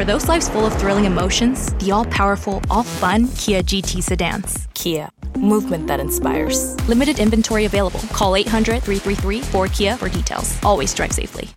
For 0.00 0.06
those 0.06 0.28
lives 0.28 0.48
full 0.48 0.64
of 0.64 0.72
thrilling 0.78 1.04
emotions, 1.04 1.74
the 1.74 1.90
all 1.90 2.06
powerful, 2.06 2.62
all 2.70 2.84
fun 2.84 3.28
Kia 3.36 3.62
GT 3.62 4.02
sedans. 4.02 4.66
Kia, 4.72 5.10
movement 5.36 5.88
that 5.88 6.00
inspires. 6.00 6.74
Limited 6.88 7.18
inventory 7.18 7.66
available. 7.66 8.00
Call 8.10 8.34
800 8.34 8.82
333 8.82 9.40
4KIA 9.42 9.98
for 9.98 10.08
details. 10.08 10.58
Always 10.64 10.94
drive 10.94 11.12
safely. 11.12 11.50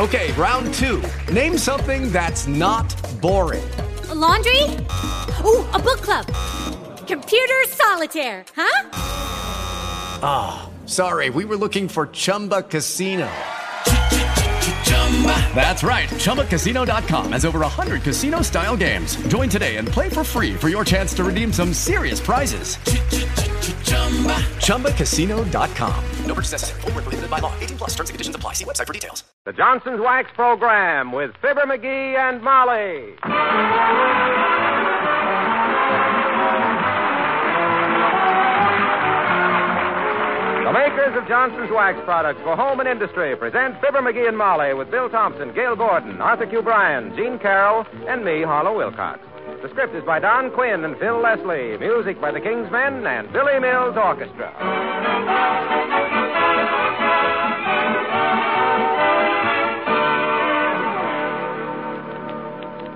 Okay, 0.00 0.32
round 0.32 0.74
two. 0.74 1.00
Name 1.32 1.56
something 1.56 2.10
that's 2.10 2.48
not 2.48 2.92
boring. 3.20 3.70
A 4.08 4.14
laundry? 4.16 4.64
Ooh, 5.44 5.64
a 5.70 5.78
book 5.78 6.00
club. 6.02 6.26
Computer 7.06 7.62
solitaire, 7.68 8.44
huh? 8.56 8.90
Ah, 10.20 10.68
oh, 10.68 10.86
sorry, 10.88 11.30
we 11.30 11.44
were 11.44 11.56
looking 11.56 11.86
for 11.86 12.08
Chumba 12.08 12.62
Casino. 12.64 13.30
That's 15.54 15.82
right. 15.82 16.08
ChumbaCasino.com 16.08 17.32
has 17.32 17.46
over 17.46 17.60
100 17.60 18.02
casino 18.02 18.42
style 18.42 18.76
games. 18.76 19.16
Join 19.28 19.48
today 19.48 19.76
and 19.76 19.88
play 19.88 20.10
for 20.10 20.22
free 20.22 20.54
for 20.54 20.68
your 20.68 20.84
chance 20.84 21.14
to 21.14 21.24
redeem 21.24 21.52
some 21.52 21.72
serious 21.72 22.20
prizes. 22.20 22.76
ChumbaCasino.com. 24.66 26.04
No 26.26 26.34
purchase 26.34 26.52
necessary. 26.52 26.80
Full 26.82 26.90
prohibited 26.92 27.30
by 27.30 27.38
law. 27.38 27.54
18 27.60 27.78
plus 27.78 27.90
terms 27.94 28.10
and 28.10 28.14
conditions 28.14 28.36
apply. 28.36 28.52
See 28.52 28.64
website 28.66 28.86
for 28.86 28.92
details. 28.92 29.24
The 29.46 29.52
Johnson's 29.52 30.00
Wax 30.00 30.28
Program 30.34 31.12
with 31.12 31.30
Fibber 31.40 31.62
McGee 31.62 32.16
and 32.16 32.42
Molly. 32.42 33.16
The 40.66 40.72
makers 40.72 41.16
of 41.16 41.28
Johnson's 41.28 41.70
Wax 41.70 41.96
products 42.04 42.40
for 42.42 42.56
home 42.56 42.80
and 42.80 42.88
industry 42.88 43.36
present 43.36 43.80
Fibber 43.80 44.02
McGee 44.02 44.26
and 44.26 44.36
Molly 44.36 44.74
with 44.74 44.90
Bill 44.90 45.08
Thompson, 45.08 45.54
Gale 45.54 45.76
Gordon, 45.76 46.20
Arthur 46.20 46.44
Q. 46.44 46.60
Bryan, 46.60 47.14
Gene 47.14 47.38
Carroll, 47.38 47.86
and 48.08 48.24
me, 48.24 48.42
Harlow 48.42 48.76
Wilcox. 48.76 49.20
The 49.62 49.68
script 49.70 49.94
is 49.94 50.02
by 50.02 50.18
Don 50.18 50.50
Quinn 50.50 50.82
and 50.82 50.98
Phil 50.98 51.22
Leslie. 51.22 51.78
Music 51.78 52.20
by 52.20 52.32
the 52.32 52.40
King's 52.40 52.68
Men 52.72 53.06
and 53.06 53.32
Billy 53.32 53.60
Mills 53.60 53.94
Orchestra. 53.96 54.50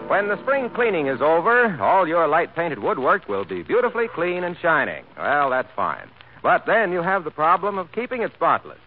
When 0.09 0.27
the 0.27 0.43
spring 0.43 0.71
cleaning 0.71 1.07
is 1.07 1.21
over, 1.23 1.81
all 1.81 2.09
your 2.09 2.27
light 2.27 2.53
painted 2.57 2.81
woodwork 2.81 3.29
will 3.29 3.45
be 3.45 3.62
beautifully 3.62 4.09
clean 4.12 4.43
and 4.43 4.57
shining. 4.61 5.05
Well, 5.17 5.51
that's 5.51 5.71
fine. 5.77 6.11
But 6.43 6.67
then 6.67 6.93
you 6.93 7.03
have 7.03 7.25
the 7.25 7.31
problem 7.31 7.79
of 7.79 7.93
keeping 7.93 8.23
it 8.23 8.33
spotless. 8.35 8.79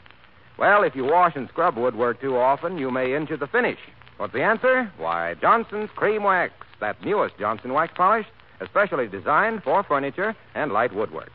Well, 0.58 0.84
if 0.84 0.96
you 0.96 1.04
wash 1.04 1.36
and 1.36 1.48
scrub 1.50 1.78
woodwork 1.78 2.22
too 2.22 2.38
often, 2.38 2.78
you 2.78 2.92
may 2.92 3.16
injure 3.16 3.38
the 3.38 3.48
finish. 3.48 3.80
What's 4.18 4.34
the 4.34 4.44
answer? 4.44 4.92
Why, 4.98 5.34
Johnson's 5.36 5.90
Cream 5.96 6.24
Wax, 6.24 6.54
that 6.80 7.04
newest 7.04 7.38
Johnson 7.38 7.74
wax 7.74 7.94
polish, 7.96 8.28
especially 8.62 9.08
designed 9.08 9.64
for 9.64 9.84
furniture 9.84 10.36
and 10.54 10.72
light 10.72 10.94
woodwork. 10.94 11.31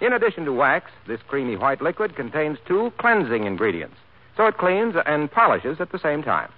In 0.00 0.12
addition 0.12 0.44
to 0.44 0.52
wax, 0.52 0.90
this 1.06 1.20
creamy 1.26 1.56
white 1.56 1.82
liquid 1.82 2.14
contains 2.14 2.58
two 2.66 2.92
cleansing 2.98 3.44
ingredients, 3.44 3.96
so 4.36 4.46
it 4.46 4.58
cleans 4.58 4.94
and 5.06 5.30
polishes 5.30 5.80
at 5.80 5.90
the 5.90 5.98
same 5.98 6.22
time. 6.22 6.50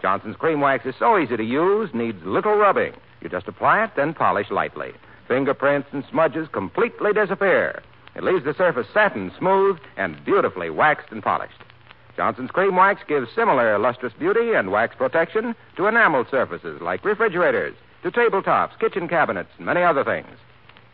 Johnson's 0.00 0.36
Cream 0.36 0.60
Wax 0.60 0.86
is 0.86 0.94
so 0.98 1.18
easy 1.18 1.36
to 1.36 1.44
use, 1.44 1.90
needs 1.92 2.24
little 2.24 2.56
rubbing. 2.56 2.92
You 3.20 3.28
just 3.28 3.48
apply 3.48 3.84
it, 3.84 3.90
then 3.96 4.14
polish 4.14 4.50
lightly. 4.50 4.92
Fingerprints 5.26 5.88
and 5.92 6.04
smudges 6.10 6.48
completely 6.52 7.12
disappear. 7.12 7.82
It 8.16 8.24
leaves 8.24 8.44
the 8.44 8.54
surface 8.54 8.86
satin 8.94 9.30
smooth 9.38 9.78
and 9.96 10.24
beautifully 10.24 10.70
waxed 10.70 11.12
and 11.12 11.22
polished. 11.22 11.60
Johnson's 12.16 12.50
Cream 12.50 12.74
Wax 12.74 13.02
gives 13.06 13.28
similar 13.34 13.78
lustrous 13.78 14.14
beauty 14.18 14.54
and 14.54 14.70
wax 14.70 14.96
protection 14.96 15.54
to 15.76 15.86
enameled 15.86 16.28
surfaces 16.30 16.80
like 16.80 17.04
refrigerators, 17.04 17.74
to 18.02 18.10
tabletops, 18.10 18.78
kitchen 18.80 19.06
cabinets, 19.06 19.50
and 19.58 19.66
many 19.66 19.82
other 19.82 20.02
things. 20.02 20.28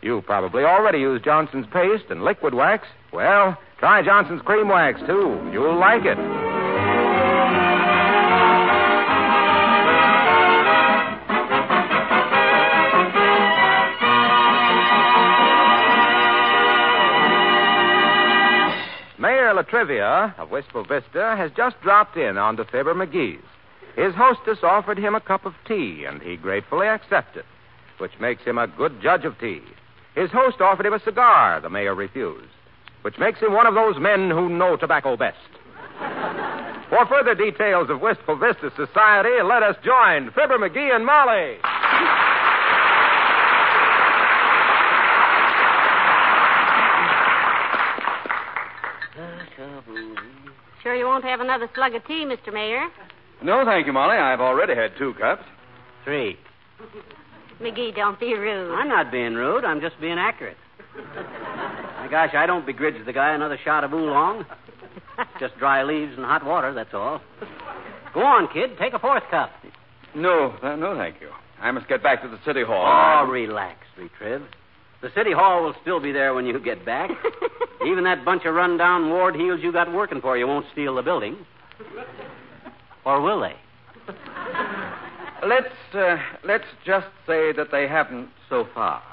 You've 0.01 0.25
probably 0.25 0.65
already 0.65 0.99
use 0.99 1.21
Johnson's 1.21 1.67
paste 1.67 2.05
and 2.09 2.23
liquid 2.23 2.53
wax. 2.53 2.87
Well, 3.13 3.57
try 3.77 4.01
Johnson's 4.03 4.41
Cream 4.41 4.67
Wax, 4.67 4.99
too. 5.07 5.49
You'll 5.53 5.79
like 5.79 6.03
it. 6.03 6.17
Mayor 19.53 19.61
La 19.61 19.69
Trivia 19.69 20.35
of 20.39 20.49
Wistful 20.49 20.83
Vista 20.85 21.35
has 21.37 21.51
just 21.55 21.79
dropped 21.81 22.17
in 22.17 22.39
onto 22.39 22.63
Fibber 22.63 22.95
McGee's. 22.95 23.45
His 23.95 24.15
hostess 24.15 24.63
offered 24.63 24.97
him 24.97 25.13
a 25.13 25.21
cup 25.21 25.45
of 25.45 25.53
tea, 25.67 26.05
and 26.05 26.23
he 26.23 26.37
gratefully 26.37 26.87
accepted, 26.87 27.45
which 27.99 28.19
makes 28.19 28.41
him 28.41 28.57
a 28.57 28.65
good 28.65 28.99
judge 28.99 29.25
of 29.25 29.37
tea. 29.37 29.61
His 30.15 30.31
host 30.31 30.59
offered 30.59 30.87
him 30.87 30.93
a 30.93 31.03
cigar. 31.03 31.61
The 31.61 31.69
mayor 31.69 31.93
refused, 31.93 32.49
which 33.03 33.19
makes 33.19 33.39
him 33.39 33.53
one 33.53 33.67
of 33.67 33.75
those 33.75 33.99
men 33.99 34.31
who 34.31 34.49
know 34.49 34.75
tobacco 34.75 35.15
best. 35.15 35.37
For 36.89 37.05
further 37.05 37.35
details 37.35 37.91
of 37.91 38.01
Wistful 38.01 38.37
Vista 38.37 38.71
society, 38.75 39.43
let 39.43 39.61
us 39.61 39.75
join 39.83 40.31
Fibber 40.31 40.57
McGee 40.57 40.95
and 40.95 41.05
Molly. 41.05 41.59
Sure 50.83 50.95
you 50.95 51.02
won't 51.13 51.25
have 51.25 51.41
another 51.41 51.69
slug 51.75 51.93
of 51.93 52.03
tea, 52.07 52.25
Mr. 52.25 52.51
Mayor? 52.51 52.87
No, 53.43 53.63
thank 53.65 53.85
you, 53.85 53.93
Molly. 53.93 54.17
I've 54.17 54.41
already 54.41 54.73
had 54.73 54.97
two 54.97 55.13
cups. 55.13 55.43
Three. 56.03 56.39
McGee, 57.61 57.95
don't 57.95 58.19
be 58.19 58.33
rude. 58.33 58.73
I'm 58.73 58.87
not 58.87 59.11
being 59.11 59.35
rude. 59.35 59.63
I'm 59.63 59.79
just 59.79 59.99
being 60.01 60.17
accurate. 60.17 60.57
My 60.95 62.07
gosh, 62.09 62.33
I 62.33 62.47
don't 62.47 62.65
begrudge 62.65 62.95
the 63.05 63.13
guy 63.13 63.35
another 63.35 63.59
shot 63.63 63.83
of 63.83 63.93
oolong. 63.93 64.43
Just 65.39 65.55
dry 65.59 65.83
leaves 65.83 66.13
and 66.17 66.25
hot 66.25 66.43
water, 66.43 66.73
that's 66.73 66.95
all. 66.95 67.21
Go 68.15 68.21
on, 68.21 68.47
kid. 68.51 68.71
Take 68.79 68.93
a 68.93 68.99
fourth 68.99 69.23
cup. 69.29 69.51
No, 70.15 70.55
no, 70.63 70.95
thank 70.97 71.21
you. 71.21 71.29
I 71.61 71.69
must 71.69 71.87
get 71.87 72.01
back 72.01 72.23
to 72.23 72.27
the 72.27 72.39
city 72.43 72.63
hall. 72.63 73.23
Oh, 73.23 73.29
relax, 73.29 73.77
Retriv. 73.99 74.43
The 75.03 75.11
city 75.13 75.33
hall 75.33 75.63
will 75.63 75.75
still 75.81 75.99
be 75.99 76.13
there 76.13 76.33
when 76.33 76.45
you 76.45 76.57
get 76.61 76.85
back. 76.85 77.11
Even 77.85 78.05
that 78.05 78.23
bunch 78.23 78.45
of 78.45 78.55
run-down 78.55 79.09
ward 79.09 79.35
heels 79.35 79.59
you 79.61 79.73
got 79.73 79.91
working 79.91 80.21
for 80.21 80.37
you 80.37 80.47
won't 80.47 80.65
steal 80.71 80.95
the 80.95 81.01
building. 81.01 81.45
Or 83.05 83.19
will 83.19 83.41
they? 83.41 83.53
Let's 85.45 85.67
uh, 85.93 86.15
let's 86.45 86.63
just 86.85 87.07
say 87.27 87.51
that 87.51 87.67
they 87.69 87.85
haven't 87.85 88.29
so 88.49 88.65
far. 88.73 89.03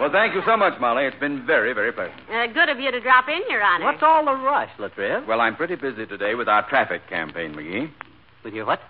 well, 0.00 0.10
thank 0.10 0.34
you 0.34 0.42
so 0.44 0.56
much, 0.56 0.80
Molly. 0.80 1.04
It's 1.04 1.18
been 1.20 1.46
very, 1.46 1.72
very 1.72 1.92
pleasant. 1.92 2.20
Uh, 2.28 2.48
good 2.48 2.68
of 2.68 2.80
you 2.80 2.90
to 2.90 2.98
drop 2.98 3.28
in, 3.28 3.40
Your 3.48 3.62
Honor. 3.62 3.84
What's 3.84 4.02
all 4.02 4.24
the 4.24 4.32
rush, 4.32 4.70
La 4.80 4.88
Triv? 4.88 5.28
Well, 5.28 5.40
I'm 5.40 5.54
pretty 5.54 5.76
busy 5.76 6.06
today 6.06 6.34
with 6.34 6.48
our 6.48 6.68
traffic 6.68 7.08
campaign, 7.08 7.54
McGee. 7.54 7.88
With 8.42 8.54
your 8.54 8.66
what? 8.66 8.80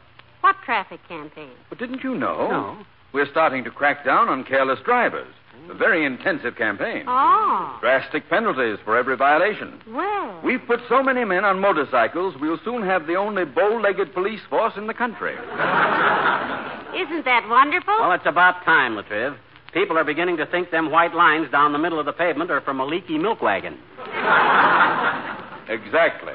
What 0.40 0.56
traffic 0.64 1.00
campaign? 1.06 1.52
But 1.68 1.78
didn't 1.78 2.02
you 2.02 2.14
know? 2.14 2.48
No. 2.48 2.86
We're 3.14 3.30
starting 3.30 3.62
to 3.62 3.70
crack 3.70 4.04
down 4.04 4.28
on 4.28 4.42
careless 4.42 4.80
drivers. 4.84 5.32
A 5.70 5.74
very 5.74 6.04
intensive 6.04 6.56
campaign. 6.56 7.04
Oh. 7.06 7.78
Drastic 7.80 8.28
penalties 8.28 8.78
for 8.84 8.98
every 8.98 9.16
violation. 9.16 9.80
Well. 9.88 10.40
We've 10.44 10.60
put 10.66 10.80
so 10.88 11.00
many 11.00 11.24
men 11.24 11.44
on 11.44 11.60
motorcycles, 11.60 12.34
we'll 12.40 12.58
soon 12.64 12.82
have 12.82 13.06
the 13.06 13.14
only 13.14 13.44
bow 13.44 13.80
legged 13.80 14.12
police 14.12 14.40
force 14.50 14.74
in 14.76 14.88
the 14.88 14.94
country. 14.94 15.32
Isn't 15.34 17.24
that 17.24 17.46
wonderful? 17.48 17.94
Well, 18.00 18.12
it's 18.12 18.26
about 18.26 18.64
time, 18.64 18.96
La 18.96 19.02
Triv. 19.02 19.36
People 19.72 19.96
are 19.96 20.04
beginning 20.04 20.36
to 20.38 20.46
think 20.46 20.72
them 20.72 20.90
white 20.90 21.14
lines 21.14 21.50
down 21.50 21.72
the 21.72 21.78
middle 21.78 22.00
of 22.00 22.06
the 22.06 22.12
pavement 22.12 22.50
are 22.50 22.60
from 22.60 22.80
a 22.80 22.84
leaky 22.84 23.16
milk 23.16 23.40
wagon. 23.40 23.78
exactly. 25.68 26.34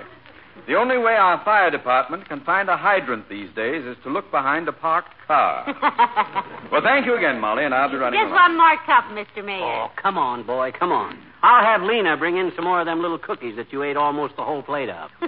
The 0.67 0.75
only 0.75 0.97
way 0.97 1.13
our 1.13 1.43
fire 1.43 1.71
department 1.71 2.27
can 2.27 2.41
find 2.41 2.69
a 2.69 2.77
hydrant 2.77 3.29
these 3.29 3.49
days 3.55 3.85
is 3.85 3.97
to 4.03 4.09
look 4.09 4.29
behind 4.31 4.67
a 4.67 4.71
parked 4.71 5.13
car. 5.25 5.65
well, 6.71 6.81
thank 6.83 7.05
you 7.05 7.17
again, 7.17 7.39
Molly, 7.39 7.65
and 7.65 7.73
I'll 7.73 7.89
be 7.89 7.97
running. 7.97 8.19
Just 8.19 8.31
along. 8.31 8.57
one 8.57 8.57
more 8.57 8.77
cup, 8.85 9.05
Mr. 9.11 9.43
Mayor. 9.43 9.63
Oh, 9.63 9.87
come 10.01 10.17
on, 10.17 10.45
boy, 10.45 10.71
come 10.77 10.91
on. 10.91 11.17
I'll 11.41 11.63
have 11.63 11.81
Lena 11.81 12.17
bring 12.17 12.37
in 12.37 12.51
some 12.55 12.65
more 12.65 12.81
of 12.81 12.85
them 12.85 13.01
little 13.01 13.17
cookies 13.17 13.55
that 13.55 13.71
you 13.71 13.83
ate 13.83 13.97
almost 13.97 14.35
the 14.35 14.43
whole 14.43 14.61
plate 14.61 14.89
of. 14.89 15.09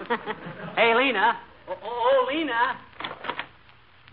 hey, 0.76 0.94
Lena. 0.96 1.40
Oh, 1.68 1.78
oh, 1.82 2.26
oh, 2.26 2.26
Lena. 2.28 2.78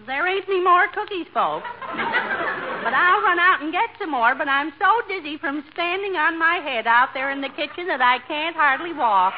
There 0.07 0.29
ain't 0.29 0.45
any 0.49 0.63
more 0.63 0.87
cookies, 0.95 1.27
folks. 1.35 1.67
but 1.83 2.95
I'll 2.95 3.21
run 3.23 3.39
out 3.41 3.61
and 3.61 3.73
get 3.73 3.91
some 3.99 4.13
more, 4.13 4.35
but 4.37 4.47
I'm 4.47 4.73
so 4.79 4.87
dizzy 5.09 5.39
from 5.39 5.65
standing 5.73 6.15
on 6.15 6.39
my 6.39 6.61
head 6.63 6.87
out 6.87 7.09
there 7.15 7.33
in 7.33 7.41
the 7.41 7.49
kitchen 7.51 7.89
that 7.89 8.01
I 8.01 8.19
can't 8.29 8.55
hardly 8.55 8.93
walk. 8.93 9.35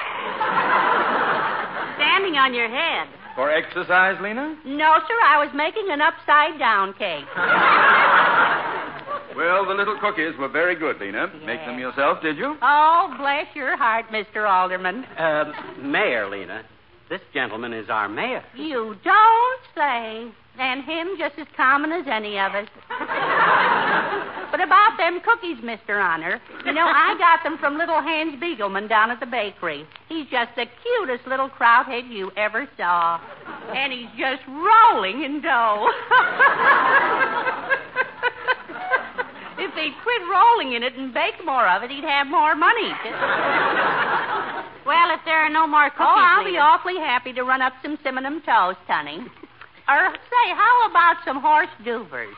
Standing 2.20 2.38
on 2.38 2.54
your 2.54 2.68
head. 2.68 3.08
For 3.34 3.50
exercise, 3.50 4.16
Lena? 4.20 4.56
No, 4.64 4.98
sir, 5.08 5.14
I 5.24 5.44
was 5.44 5.50
making 5.54 5.86
an 5.90 6.00
upside 6.00 6.58
down 6.58 6.94
cake. 6.94 7.24
Well, 9.36 9.64
the 9.64 9.74
little 9.74 9.96
cookies 10.00 10.36
were 10.38 10.48
very 10.48 10.74
good, 10.74 10.98
Lena. 11.00 11.28
Make 11.46 11.60
them 11.60 11.78
yourself, 11.78 12.20
did 12.20 12.36
you? 12.36 12.56
Oh, 12.60 13.14
bless 13.16 13.46
your 13.54 13.76
heart, 13.76 14.06
Mr. 14.12 14.46
Alderman. 14.46 15.04
Uh, 15.16 15.52
Mayor, 15.80 16.28
Lena. 16.28 16.64
This 17.08 17.20
gentleman 17.32 17.72
is 17.72 17.88
our 17.88 18.08
mayor. 18.08 18.42
You 18.56 18.96
don't 19.02 19.60
say. 19.74 20.30
And 20.58 20.84
him 20.84 21.10
just 21.16 21.38
as 21.38 21.46
common 21.56 21.92
as 21.92 22.06
any 22.08 22.38
of 22.38 22.54
us. 22.54 22.68
but 24.60 24.66
about 24.66 24.98
them 24.98 25.20
cookies, 25.24 25.56
Mr. 25.64 26.02
Honor, 26.02 26.40
you 26.66 26.72
know, 26.72 26.84
I 26.84 27.16
got 27.16 27.42
them 27.42 27.56
from 27.58 27.78
little 27.78 28.02
Hans 28.02 28.36
Beagleman 28.42 28.88
down 28.88 29.10
at 29.10 29.18
the 29.20 29.26
bakery. 29.26 29.86
He's 30.08 30.26
just 30.30 30.54
the 30.56 30.66
cutest 30.82 31.26
little 31.26 31.48
krauthead 31.48 32.12
you 32.12 32.30
ever 32.36 32.68
saw. 32.76 33.20
And 33.74 33.92
he's 33.92 34.10
just 34.18 34.42
rolling 34.48 35.24
in 35.24 35.40
dough. 35.40 35.88
if 39.64 39.72
he'd 39.72 39.94
quit 40.02 40.22
rolling 40.28 40.74
in 40.74 40.82
it 40.82 40.92
and 40.94 41.14
bake 41.14 41.40
more 41.44 41.66
of 41.66 41.82
it, 41.82 41.90
he'd 41.90 42.04
have 42.04 42.26
more 42.26 42.54
money. 42.54 42.92
Well, 44.84 45.08
if 45.16 45.20
there 45.24 45.40
are 45.40 45.48
no 45.48 45.66
more 45.66 45.88
cookies. 45.88 46.04
Oh, 46.04 46.16
I'll 46.20 46.44
be 46.44 46.58
awfully 46.58 46.96
happy 46.96 47.32
to 47.32 47.44
run 47.44 47.62
up 47.62 47.72
some 47.82 47.96
cinnamon 48.04 48.42
toast, 48.44 48.80
honey. 48.86 49.24
Or 49.88 50.12
say, 50.12 50.52
how 50.52 50.90
about 50.90 51.16
some 51.24 51.40
horse 51.40 51.72
duvers? 51.82 52.36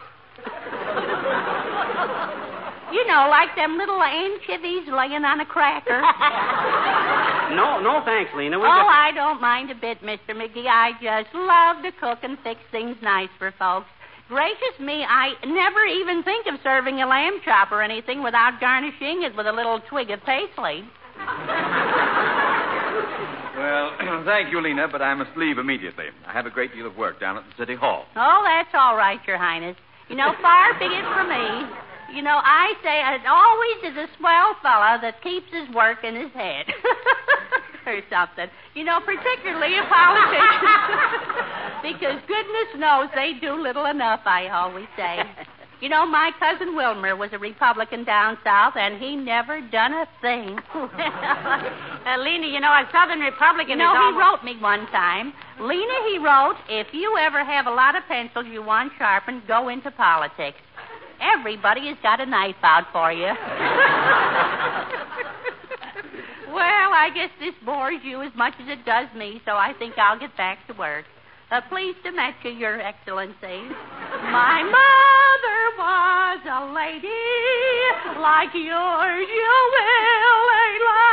you 2.92 3.06
know, 3.06 3.28
like 3.30 3.56
them 3.56 3.78
little 3.78 4.02
anchovies 4.02 4.86
laying 4.88 5.24
on 5.24 5.40
a 5.40 5.46
cracker. 5.46 6.02
No, 7.52 7.80
no 7.80 8.02
thanks, 8.04 8.30
Lena. 8.34 8.58
We 8.58 8.64
oh, 8.64 8.68
just... 8.68 8.88
I 8.88 9.12
don't 9.14 9.40
mind 9.40 9.70
a 9.70 9.74
bit, 9.74 10.00
Mr. 10.00 10.32
McGee. 10.32 10.66
I 10.66 10.92
just 11.02 11.34
love 11.34 11.82
to 11.84 11.92
cook 12.00 12.20
and 12.22 12.38
fix 12.42 12.60
things 12.70 12.96
nice 13.02 13.28
for 13.38 13.52
folks. 13.58 13.88
Gracious 14.28 14.80
me, 14.80 15.04
I 15.04 15.34
never 15.44 15.84
even 15.84 16.22
think 16.22 16.46
of 16.46 16.54
serving 16.62 17.02
a 17.02 17.06
lamb 17.06 17.40
chop 17.44 17.70
or 17.70 17.82
anything 17.82 18.22
without 18.22 18.60
garnishing 18.60 19.22
it 19.22 19.36
with 19.36 19.46
a 19.46 19.52
little 19.52 19.80
twig 19.90 20.10
of 20.10 20.20
paisley. 20.24 20.84
Well, 23.56 23.92
thank 24.24 24.50
you, 24.50 24.62
Lena, 24.62 24.88
but 24.90 25.02
I 25.02 25.12
must 25.14 25.36
leave 25.36 25.58
immediately. 25.58 26.06
I 26.26 26.32
have 26.32 26.46
a 26.46 26.50
great 26.50 26.72
deal 26.72 26.86
of 26.86 26.96
work 26.96 27.20
down 27.20 27.36
at 27.36 27.44
the 27.44 27.52
City 27.58 27.74
Hall. 27.74 28.06
Oh, 28.16 28.42
that's 28.44 28.70
all 28.72 28.96
right, 28.96 29.20
Your 29.26 29.36
Highness. 29.36 29.76
You 30.08 30.16
know, 30.16 30.34
far 30.43 30.78
be 30.78 30.87
it 30.87 31.04
from 31.14 31.28
me. 31.28 32.16
You 32.16 32.22
know, 32.22 32.40
I 32.43 32.75
say 32.82 33.00
it 33.00 33.26
always 33.26 33.93
is 33.93 33.96
a 33.96 34.19
swell 34.19 34.54
fellow 34.62 35.00
that 35.00 35.22
keeps 35.22 35.49
his 35.50 35.75
work 35.75 36.04
in 36.04 36.14
his 36.14 36.32
head. 36.32 36.66
or 37.87 38.00
something. 38.10 38.46
You 38.75 38.84
know, 38.84 39.00
particularly 39.00 39.78
a 39.78 39.84
politician. 39.88 40.62
because 41.82 42.19
goodness 42.28 42.70
knows 42.76 43.08
they 43.14 43.34
do 43.40 43.60
little 43.60 43.87
enough, 43.87 44.20
I 44.25 44.49
always 44.49 44.87
say. 44.96 45.25
You 45.82 45.88
know, 45.88 46.06
my 46.06 46.31
cousin 46.38 46.76
Wilmer 46.76 47.17
was 47.17 47.31
a 47.32 47.40
Republican 47.40 48.05
down 48.05 48.38
south, 48.44 48.76
and 48.76 49.02
he 49.02 49.17
never 49.17 49.61
done 49.61 49.93
a 49.93 50.06
thing. 50.20 50.56
uh, 50.75 52.19
Lena, 52.23 52.46
you 52.46 52.61
know, 52.61 52.70
a 52.70 52.88
Southern 52.93 53.19
Republican 53.19 53.81
You 53.81 53.84
know, 53.84 53.90
is 53.90 53.99
he 53.99 54.05
almost... 54.14 54.23
wrote 54.23 54.44
me 54.44 54.62
one 54.62 54.87
time. 54.93 55.32
Lena, 55.58 55.99
he 56.06 56.19
wrote, 56.19 56.55
if 56.69 56.94
you 56.94 57.19
ever 57.19 57.44
have 57.44 57.67
a 57.67 57.70
lot 57.73 57.96
of 57.96 58.05
pencils 58.06 58.46
you 58.46 58.62
want 58.62 58.93
sharpened, 58.96 59.43
go 59.49 59.70
into 59.70 59.90
politics. 59.90 60.58
Everybody 61.20 61.88
has 61.88 61.96
got 62.00 62.20
a 62.20 62.26
knife 62.26 62.62
out 62.62 62.84
for 62.93 63.11
you. 63.11 63.26
well, 66.46 66.90
I 66.94 67.11
guess 67.12 67.31
this 67.40 67.55
bores 67.67 68.02
you 68.05 68.23
as 68.23 68.31
much 68.37 68.55
as 68.62 68.69
it 68.69 68.84
does 68.87 69.08
me, 69.17 69.43
so 69.44 69.56
I 69.56 69.75
think 69.81 69.99
I'll 69.99 70.20
get 70.20 70.37
back 70.37 70.64
to 70.69 70.75
work. 70.75 71.06
Uh, 71.52 71.60
pleased 71.69 71.99
to 72.02 72.10
meet 72.10 72.32
you, 72.44 72.50
Your 72.52 72.81
Excellency. 72.81 73.37
My 74.32 74.62
mother 74.64 75.60
was 75.76 76.40
a 76.49 76.72
lady 76.72 77.12
like 78.19 78.54
yours, 78.54 79.28
you 79.28 79.52
will 79.76 80.49
allow. 80.64 81.12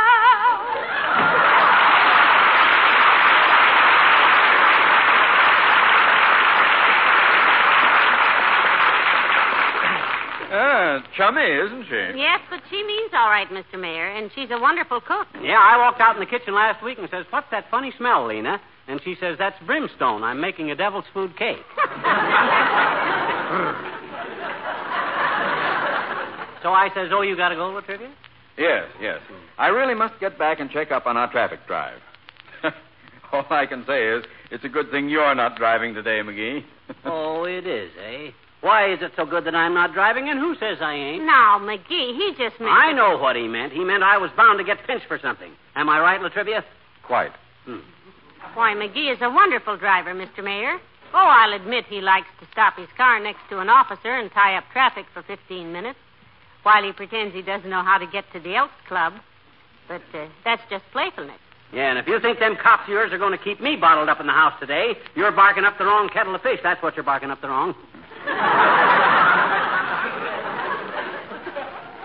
Ah, 10.52 11.04
chummy, 11.18 11.42
isn't 11.42 11.84
she? 11.84 12.18
Yes, 12.18 12.40
but 12.48 12.60
she 12.70 12.82
means 12.82 13.10
all 13.12 13.28
right, 13.28 13.46
Mr. 13.50 13.78
Mayor, 13.78 14.08
and 14.08 14.30
she's 14.34 14.50
a 14.50 14.58
wonderful 14.58 15.02
cook. 15.02 15.26
Yeah, 15.42 15.60
I 15.60 15.76
walked 15.76 16.00
out 16.00 16.16
in 16.16 16.20
the 16.20 16.26
kitchen 16.26 16.54
last 16.54 16.82
week 16.82 16.96
and 16.98 17.10
says, 17.10 17.26
What's 17.28 17.50
that 17.50 17.66
funny 17.70 17.92
smell, 17.98 18.26
Lena? 18.26 18.58
And 18.90 19.00
she 19.04 19.14
says, 19.20 19.36
That's 19.38 19.56
brimstone. 19.64 20.24
I'm 20.24 20.40
making 20.40 20.72
a 20.72 20.74
devil's 20.74 21.04
food 21.14 21.36
cake. 21.36 21.58
so 26.62 26.72
I 26.72 26.90
says, 26.92 27.10
Oh, 27.12 27.22
you 27.22 27.36
got 27.36 27.50
to 27.50 27.54
go, 27.54 27.68
La 27.68 27.82
Trivia? 27.82 28.12
Yes, 28.58 28.86
yes. 29.00 29.20
I 29.58 29.68
really 29.68 29.94
must 29.94 30.18
get 30.18 30.36
back 30.36 30.58
and 30.58 30.68
check 30.70 30.90
up 30.90 31.06
on 31.06 31.16
our 31.16 31.30
traffic 31.30 31.60
drive. 31.68 32.00
All 33.32 33.46
I 33.48 33.66
can 33.66 33.84
say 33.86 34.08
is, 34.08 34.24
it's 34.50 34.64
a 34.64 34.68
good 34.68 34.90
thing 34.90 35.08
you're 35.08 35.36
not 35.36 35.56
driving 35.56 35.94
today, 35.94 36.20
McGee. 36.24 36.64
oh, 37.04 37.44
it 37.44 37.68
is, 37.68 37.92
eh? 37.96 38.32
Why 38.60 38.92
is 38.92 38.98
it 39.02 39.12
so 39.16 39.24
good 39.24 39.44
that 39.44 39.54
I'm 39.54 39.72
not 39.72 39.94
driving, 39.94 40.28
and 40.28 40.38
who 40.40 40.54
says 40.56 40.78
I 40.82 40.94
ain't? 40.94 41.24
Now, 41.24 41.60
McGee, 41.60 42.16
he 42.16 42.34
just 42.36 42.58
meant. 42.60 42.72
I 42.72 42.92
know 42.92 43.16
what 43.16 43.36
he 43.36 43.46
meant. 43.46 43.72
He 43.72 43.84
meant 43.84 44.02
I 44.02 44.18
was 44.18 44.30
bound 44.36 44.58
to 44.58 44.64
get 44.64 44.84
pinched 44.84 45.06
for 45.06 45.18
something. 45.22 45.52
Am 45.76 45.88
I 45.88 46.00
right, 46.00 46.20
La 46.20 46.28
Trivia? 46.28 46.64
Quite. 47.06 47.30
Hmm. 47.64 47.78
Why, 48.54 48.74
McGee 48.74 49.12
is 49.12 49.18
a 49.22 49.30
wonderful 49.30 49.76
driver, 49.76 50.14
Mr. 50.14 50.42
Mayor. 50.42 50.78
Oh, 51.12 51.18
I'll 51.18 51.52
admit 51.54 51.86
he 51.86 52.00
likes 52.00 52.28
to 52.40 52.46
stop 52.52 52.76
his 52.76 52.88
car 52.96 53.20
next 53.20 53.40
to 53.50 53.58
an 53.58 53.68
officer 53.68 54.16
and 54.16 54.30
tie 54.30 54.56
up 54.56 54.64
traffic 54.72 55.06
for 55.12 55.22
15 55.22 55.72
minutes 55.72 55.98
while 56.62 56.82
he 56.82 56.92
pretends 56.92 57.34
he 57.34 57.42
doesn't 57.42 57.68
know 57.68 57.82
how 57.82 57.98
to 57.98 58.06
get 58.06 58.24
to 58.32 58.40
the 58.40 58.54
Elks 58.54 58.74
Club. 58.86 59.14
But 59.88 60.02
uh, 60.14 60.28
that's 60.44 60.62
just 60.70 60.84
playfulness. 60.92 61.38
Yeah, 61.72 61.90
and 61.90 61.98
if 61.98 62.06
you 62.06 62.20
think 62.20 62.38
them 62.38 62.56
cops 62.56 62.84
of 62.84 62.88
yours 62.90 63.12
are 63.12 63.18
going 63.18 63.36
to 63.36 63.42
keep 63.42 63.60
me 63.60 63.76
bottled 63.76 64.08
up 64.08 64.20
in 64.20 64.26
the 64.26 64.32
house 64.32 64.54
today, 64.60 64.94
you're 65.14 65.32
barking 65.32 65.64
up 65.64 65.78
the 65.78 65.84
wrong 65.84 66.08
kettle 66.08 66.34
of 66.34 66.42
fish. 66.42 66.60
That's 66.62 66.82
what 66.82 66.96
you're 66.96 67.04
barking 67.04 67.30
up 67.30 67.40
the 67.40 67.48
wrong. 67.48 67.74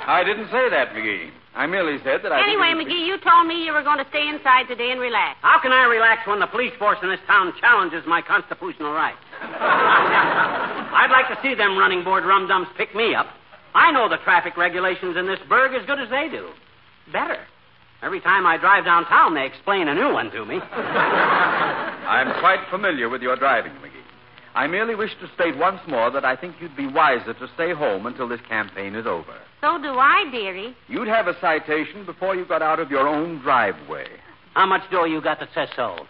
I 0.07 0.23
didn't 0.23 0.51
say 0.51 0.69
that, 0.69 0.93
McGee. 0.93 1.31
I 1.55 1.65
merely 1.67 1.97
said 2.03 2.19
that 2.23 2.31
I. 2.31 2.43
Anyway, 2.43 2.73
didn't- 2.75 2.91
McGee, 2.91 3.07
you 3.07 3.17
told 3.19 3.47
me 3.47 3.63
you 3.63 3.71
were 3.71 3.83
going 3.83 3.97
to 3.97 4.07
stay 4.09 4.27
inside 4.27 4.67
today 4.67 4.91
and 4.91 4.99
relax. 4.99 5.39
How 5.41 5.59
can 5.61 5.71
I 5.71 5.85
relax 5.85 6.27
when 6.27 6.39
the 6.39 6.47
police 6.47 6.73
force 6.77 6.97
in 7.01 7.09
this 7.09 7.19
town 7.27 7.53
challenges 7.61 8.03
my 8.05 8.21
constitutional 8.21 8.91
rights? 8.91 9.17
I'd 9.41 11.11
like 11.11 11.27
to 11.31 11.39
see 11.41 11.55
them 11.55 11.77
running 11.77 12.03
board 12.03 12.25
rum 12.25 12.47
dums 12.47 12.67
pick 12.77 12.93
me 12.93 13.15
up. 13.15 13.27
I 13.73 13.91
know 13.91 14.07
the 14.09 14.17
traffic 14.23 14.57
regulations 14.57 15.15
in 15.17 15.27
this 15.27 15.39
burg 15.47 15.73
as 15.73 15.85
good 15.85 15.99
as 15.99 16.09
they 16.09 16.27
do. 16.29 16.49
Better. 17.11 17.39
Every 18.03 18.19
time 18.21 18.45
I 18.45 18.57
drive 18.57 18.85
downtown, 18.85 19.33
they 19.33 19.45
explain 19.45 19.87
a 19.87 19.95
new 19.95 20.11
one 20.13 20.31
to 20.31 20.45
me. 20.45 20.59
I'm 20.71 22.39
quite 22.39 22.59
familiar 22.69 23.09
with 23.09 23.21
your 23.21 23.35
driving, 23.35 23.71
McGee. 23.73 23.84
I 24.55 24.67
merely 24.67 24.95
wish 24.95 25.11
to 25.19 25.27
state 25.35 25.57
once 25.57 25.81
more 25.85 26.09
that 26.11 26.23
I 26.23 26.37
think 26.37 26.55
you'd 26.61 26.77
be 26.77 26.87
wiser 26.87 27.33
to 27.33 27.47
stay 27.55 27.73
home 27.73 28.05
until 28.05 28.27
this 28.29 28.39
campaign 28.47 28.95
is 28.95 29.05
over. 29.05 29.35
So 29.59 29.77
do 29.81 29.99
I, 29.99 30.29
dearie. 30.31 30.73
You'd 30.87 31.09
have 31.09 31.27
a 31.27 31.37
citation 31.41 32.05
before 32.05 32.35
you 32.35 32.45
got 32.45 32.61
out 32.61 32.79
of 32.79 32.89
your 32.89 33.05
own 33.05 33.41
driveway. 33.41 34.07
How 34.53 34.65
much 34.65 34.89
dough 34.89 35.03
you 35.03 35.21
got 35.21 35.41
that 35.41 35.49
says 35.53 35.67
so? 35.75 36.07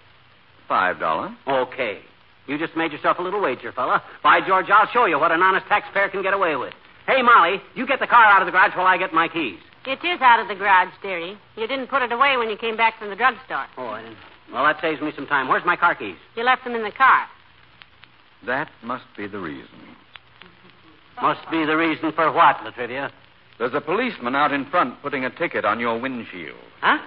Five 0.67 0.99
dollars. 0.99 1.31
Okay. 1.47 2.01
You 2.47 2.59
just 2.59 2.75
made 2.77 2.91
yourself 2.91 3.17
a 3.17 3.23
little 3.23 3.41
wager, 3.41 3.71
fella. 3.71 4.03
By 4.21 4.41
George, 4.45 4.67
I'll 4.69 4.87
show 4.93 5.05
you 5.05 5.17
what 5.17 5.31
an 5.31 5.41
honest 5.41 5.65
taxpayer 5.65 6.09
can 6.09 6.21
get 6.21 6.35
away 6.35 6.55
with. 6.55 6.73
Hey, 7.07 7.23
Molly, 7.23 7.59
you 7.73 7.87
get 7.87 7.99
the 7.99 8.07
car 8.07 8.25
out 8.25 8.43
of 8.43 8.45
the 8.45 8.51
garage 8.51 8.75
while 8.75 8.85
I 8.85 8.97
get 8.97 9.11
my 9.11 9.27
keys. 9.27 9.59
It 9.87 10.03
is 10.05 10.21
out 10.21 10.39
of 10.39 10.47
the 10.47 10.55
garage, 10.55 10.93
dearie. 11.01 11.37
You 11.57 11.67
didn't 11.67 11.87
put 11.87 12.03
it 12.03 12.11
away 12.11 12.37
when 12.37 12.49
you 12.51 12.57
came 12.57 12.77
back 12.77 12.99
from 12.99 13.09
the 13.09 13.15
drugstore. 13.15 13.65
Oh, 13.77 13.87
I 13.87 14.03
didn't. 14.03 14.17
Well, 14.53 14.63
that 14.63 14.79
saves 14.81 15.01
me 15.01 15.11
some 15.15 15.25
time. 15.25 15.47
Where's 15.47 15.65
my 15.65 15.75
car 15.75 15.95
keys? 15.95 16.17
You 16.35 16.43
left 16.43 16.63
them 16.63 16.75
in 16.75 16.83
the 16.83 16.91
car. 16.91 17.25
That 18.45 18.69
must 18.83 19.05
be 19.17 19.27
the 19.27 19.39
reason. 19.39 19.79
Must 21.21 21.49
be 21.49 21.65
the 21.65 21.77
reason 21.77 22.11
for 22.11 22.31
what, 22.31 22.63
La 22.63 22.71
Trivia? 22.71 23.11
There's 23.57 23.73
a 23.73 23.81
policeman 23.81 24.35
out 24.35 24.51
in 24.51 24.65
front 24.65 25.01
putting 25.01 25.23
a 25.23 25.29
ticket 25.29 25.63
on 25.63 25.79
your 25.79 25.99
windshield. 25.99 26.57
Huh? 26.81 26.97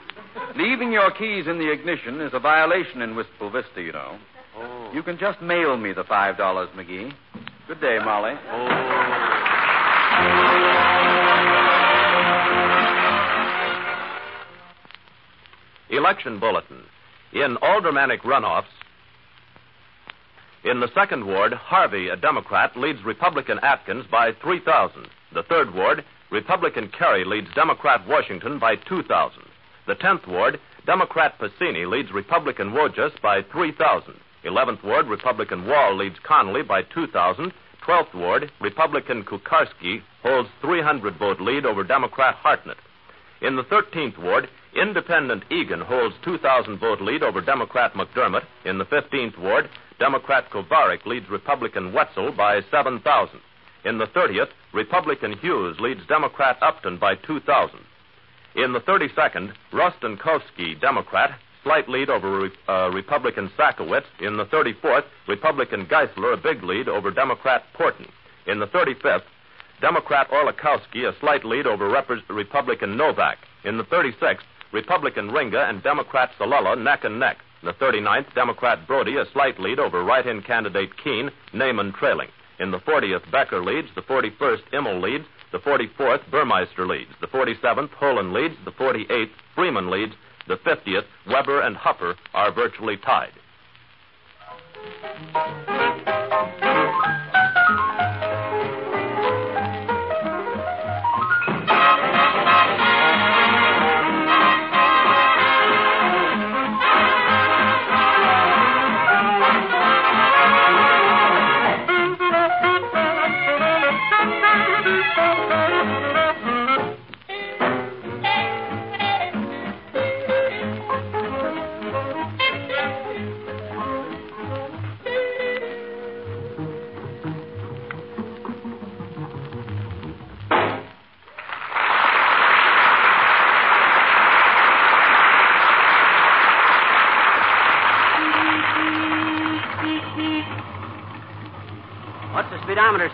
Leaving 0.57 0.93
your 0.93 1.11
keys 1.11 1.47
in 1.47 1.59
the 1.59 1.71
ignition 1.71 2.21
is 2.21 2.33
a 2.33 2.41
violation 2.41 3.03
in 3.03 3.15
Wistful 3.15 3.51
Vista, 3.51 3.83
you 3.83 3.93
know. 3.93 4.19
Oh. 4.57 4.91
You 4.93 5.03
can 5.03 5.19
just 5.19 5.43
mail 5.43 5.77
me 5.77 5.93
the 5.93 6.05
five 6.05 6.37
dollars, 6.37 6.71
McGee. 6.75 7.13
Good 7.69 7.81
day, 7.81 7.99
Molly. 8.03 8.33
Oh. 8.51 8.89
Election 15.91 16.41
Bulletin. 16.41 16.83
In 17.33 17.57
aldermanic 17.59 18.23
runoffs, 18.23 18.65
in 20.69 20.81
the 20.81 20.93
second 20.95 21.27
ward, 21.27 21.53
Harvey, 21.55 22.09
a 22.09 22.17
Democrat, 22.17 22.77
leads 22.77 23.03
Republican 23.05 23.59
Atkins 23.63 24.05
by 24.11 24.33
3,000. 24.43 25.09
The 25.33 25.43
third 25.45 25.75
ward, 25.75 26.05
Republican 26.31 26.89
Kerry 26.89 27.25
leads 27.25 27.49
Democrat 27.55 28.07
Washington 28.07 28.59
by 28.59 28.77
2,000. 28.77 29.43
The 29.87 29.95
tenth 29.95 30.27
ward, 30.27 30.61
Democrat 30.85 31.39
Passini 31.39 31.89
leads 31.89 32.13
Republican 32.13 32.73
Wojas 32.73 33.13
by 33.23 33.43
3,000. 33.51 34.15
11th 34.45 34.85
Ward, 34.85 35.07
Republican 35.07 35.67
Wall 35.67 35.97
leads 35.97 36.17
Connolly 36.23 36.63
by 36.63 36.83
2,000. 36.83 37.53
12th 37.87 38.15
Ward, 38.15 38.53
Republican 38.61 39.25
Kukarski 39.25 40.03
holds 40.23 40.49
300 40.61 41.17
vote 41.19 41.41
lead 41.41 41.65
over 41.65 41.83
Democrat 41.83 42.35
Hartnett. 42.37 42.77
In 43.41 43.57
the 43.57 43.65
13th 43.65 44.19
Ward, 44.19 44.49
Independent 44.75 45.45
Egan 45.51 45.81
holds 45.81 46.15
2,000 46.25 46.79
vote 46.79 47.01
lead 47.01 47.23
over 47.23 47.41
Democrat 47.41 47.95
McDermott. 47.95 48.45
In 48.65 48.79
the 48.79 48.85
15th 48.85 49.39
Ward, 49.39 49.69
Democrat 49.99 50.51
Kovarik 50.51 51.05
leads 51.07 51.29
Republican 51.29 51.93
Wetzel 51.93 52.33
by 52.33 52.61
7,000. 52.71 53.41
In 53.85 53.99
the 53.99 54.07
30th, 54.07 54.51
Republican 54.73 55.33
Hughes 55.39 55.79
leads 55.81 56.07
Democrat 56.07 56.57
Upton 56.63 56.99
by 56.99 57.15
2,000. 57.15 57.79
In 58.55 58.73
the 58.73 58.81
32nd, 58.81 59.53
Rostenkowski, 59.73 60.81
Democrat, 60.81 61.39
slight 61.63 61.89
lead 61.89 62.11
over 62.11 62.51
uh, 62.69 62.91
Republican 62.91 63.51
Sakowitz. 63.59 64.05
In 64.21 64.37
the 64.37 64.47
34th, 64.47 65.05
Republican 65.29 65.87
Geisler, 65.87 66.35
a 66.35 66.37
big 66.37 66.63
lead 66.63 66.89
over 66.89 67.11
Democrat 67.11 67.63
Porton. 67.75 68.07
In 68.47 68.59
the 68.59 68.67
35th, 68.67 69.23
Democrat 69.81 70.29
Orlikowski, 70.31 71.09
a 71.09 71.19
slight 71.21 71.45
lead 71.45 71.67
over 71.67 71.89
Rep- 71.89 72.11
Republican 72.29 72.97
Novak. 72.97 73.39
In 73.65 73.79
the 73.79 73.85
36th, 73.85 74.41
Republican 74.73 75.31
Ringa 75.31 75.69
and 75.69 75.83
Democrat 75.83 76.31
Salella 76.39 76.77
neck 76.77 77.05
and 77.05 77.21
neck. 77.21 77.39
In 77.63 77.67
the 77.67 77.73
39th, 77.75 78.35
Democrat 78.35 78.87
Brody, 78.87 79.17
a 79.17 79.25
slight 79.33 79.59
lead 79.59 79.79
over 79.79 80.05
right-in 80.05 80.43
candidate 80.43 80.97
Keene, 81.03 81.31
Naaman 81.53 81.93
trailing. 81.93 82.29
In 82.61 82.71
the 82.71 82.79
40th, 82.79 83.31
Becker 83.31 83.63
leads. 83.63 83.89
The 83.95 84.03
41st, 84.03 84.63
Immel 84.73 85.01
leads. 85.01 85.25
The 85.51 85.59
44th, 85.59 86.31
Burmeister 86.31 86.87
leads. 86.87 87.11
The 87.21 87.27
47th, 87.27 87.91
Holen 87.91 88.33
leads. 88.33 88.55
The 88.65 88.73
48th, 88.73 89.31
Freeman 89.55 89.91
leads. 89.91 90.15
The 90.47 90.57
50th, 90.59 91.05
Weber 91.27 91.61
and 91.61 91.77
Hupper 91.77 92.15
are 92.35 92.53
virtually 92.53 92.97
tied. 92.97 93.33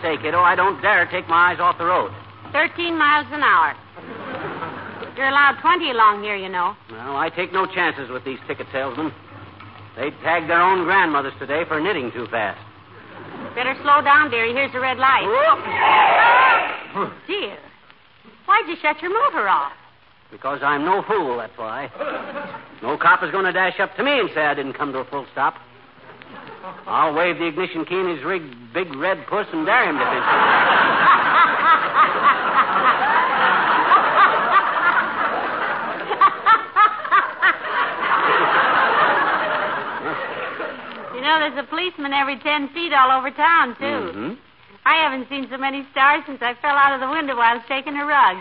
Say, 0.01 0.17
kiddo? 0.17 0.39
I 0.39 0.55
don't 0.55 0.81
dare 0.81 1.05
take 1.07 1.27
my 1.27 1.51
eyes 1.51 1.59
off 1.59 1.77
the 1.77 1.85
road. 1.85 2.11
13 2.51 2.97
miles 2.97 3.27
an 3.31 3.41
hour. 3.41 3.75
You're 5.15 5.29
allowed 5.29 5.59
20 5.61 5.91
along 5.91 6.23
here, 6.23 6.35
you 6.35 6.49
know. 6.49 6.75
Well, 6.91 7.15
I 7.15 7.29
take 7.29 7.53
no 7.53 7.65
chances 7.65 8.09
with 8.09 8.25
these 8.25 8.39
ticket 8.47 8.67
salesmen. 8.71 9.13
They 9.95 10.11
tagged 10.23 10.49
their 10.49 10.61
own 10.61 10.83
grandmothers 10.83 11.33
today 11.39 11.63
for 11.67 11.79
knitting 11.79 12.11
too 12.11 12.27
fast. 12.27 12.59
Better 13.55 13.75
slow 13.81 14.01
down, 14.01 14.29
dearie. 14.29 14.53
Here's 14.53 14.73
the 14.73 14.79
red 14.81 14.97
light. 14.97 15.23
Dear, 17.27 17.57
why'd 18.45 18.67
you 18.67 18.75
shut 18.81 19.01
your 19.01 19.11
motor 19.13 19.47
off? 19.47 19.71
Because 20.31 20.59
I'm 20.63 20.83
no 20.83 21.01
fool, 21.03 21.37
that's 21.37 21.57
why. 21.57 21.89
No 22.81 22.97
cop 22.97 23.23
is 23.23 23.31
going 23.31 23.45
to 23.45 23.53
dash 23.53 23.79
up 23.79 23.95
to 23.95 24.03
me 24.03 24.19
and 24.19 24.29
say 24.33 24.41
I 24.41 24.53
didn't 24.53 24.73
come 24.73 24.91
to 24.91 24.99
a 24.99 25.05
full 25.05 25.25
stop. 25.31 25.55
I'll 26.87 27.13
wave 27.15 27.39
the 27.39 27.47
ignition 27.47 27.83
key 27.85 27.95
in 27.95 28.07
his 28.15 28.23
rig, 28.23 28.43
big 28.73 28.93
red 28.95 29.25
puss 29.27 29.47
and 29.51 29.65
dare 29.65 29.89
him 29.89 29.97
to 29.97 30.05
finish 30.05 30.21
You 41.15 41.21
know, 41.21 41.39
there's 41.39 41.57
a 41.57 41.67
policeman 41.67 42.13
every 42.13 42.37
10 42.37 42.69
feet 42.69 42.93
all 42.93 43.17
over 43.17 43.31
town, 43.31 43.75
too. 43.79 43.83
Mm-hmm. 43.83 44.33
I 44.85 45.01
haven't 45.01 45.27
seen 45.27 45.47
so 45.49 45.57
many 45.57 45.87
stars 45.91 46.23
since 46.27 46.37
I 46.41 46.53
fell 46.61 46.75
out 46.75 46.93
of 46.93 46.99
the 47.01 47.09
window 47.09 47.35
while 47.35 47.53
I 47.53 47.55
was 47.55 47.65
taking 47.67 47.97
a 47.97 48.05
rug. 48.05 48.37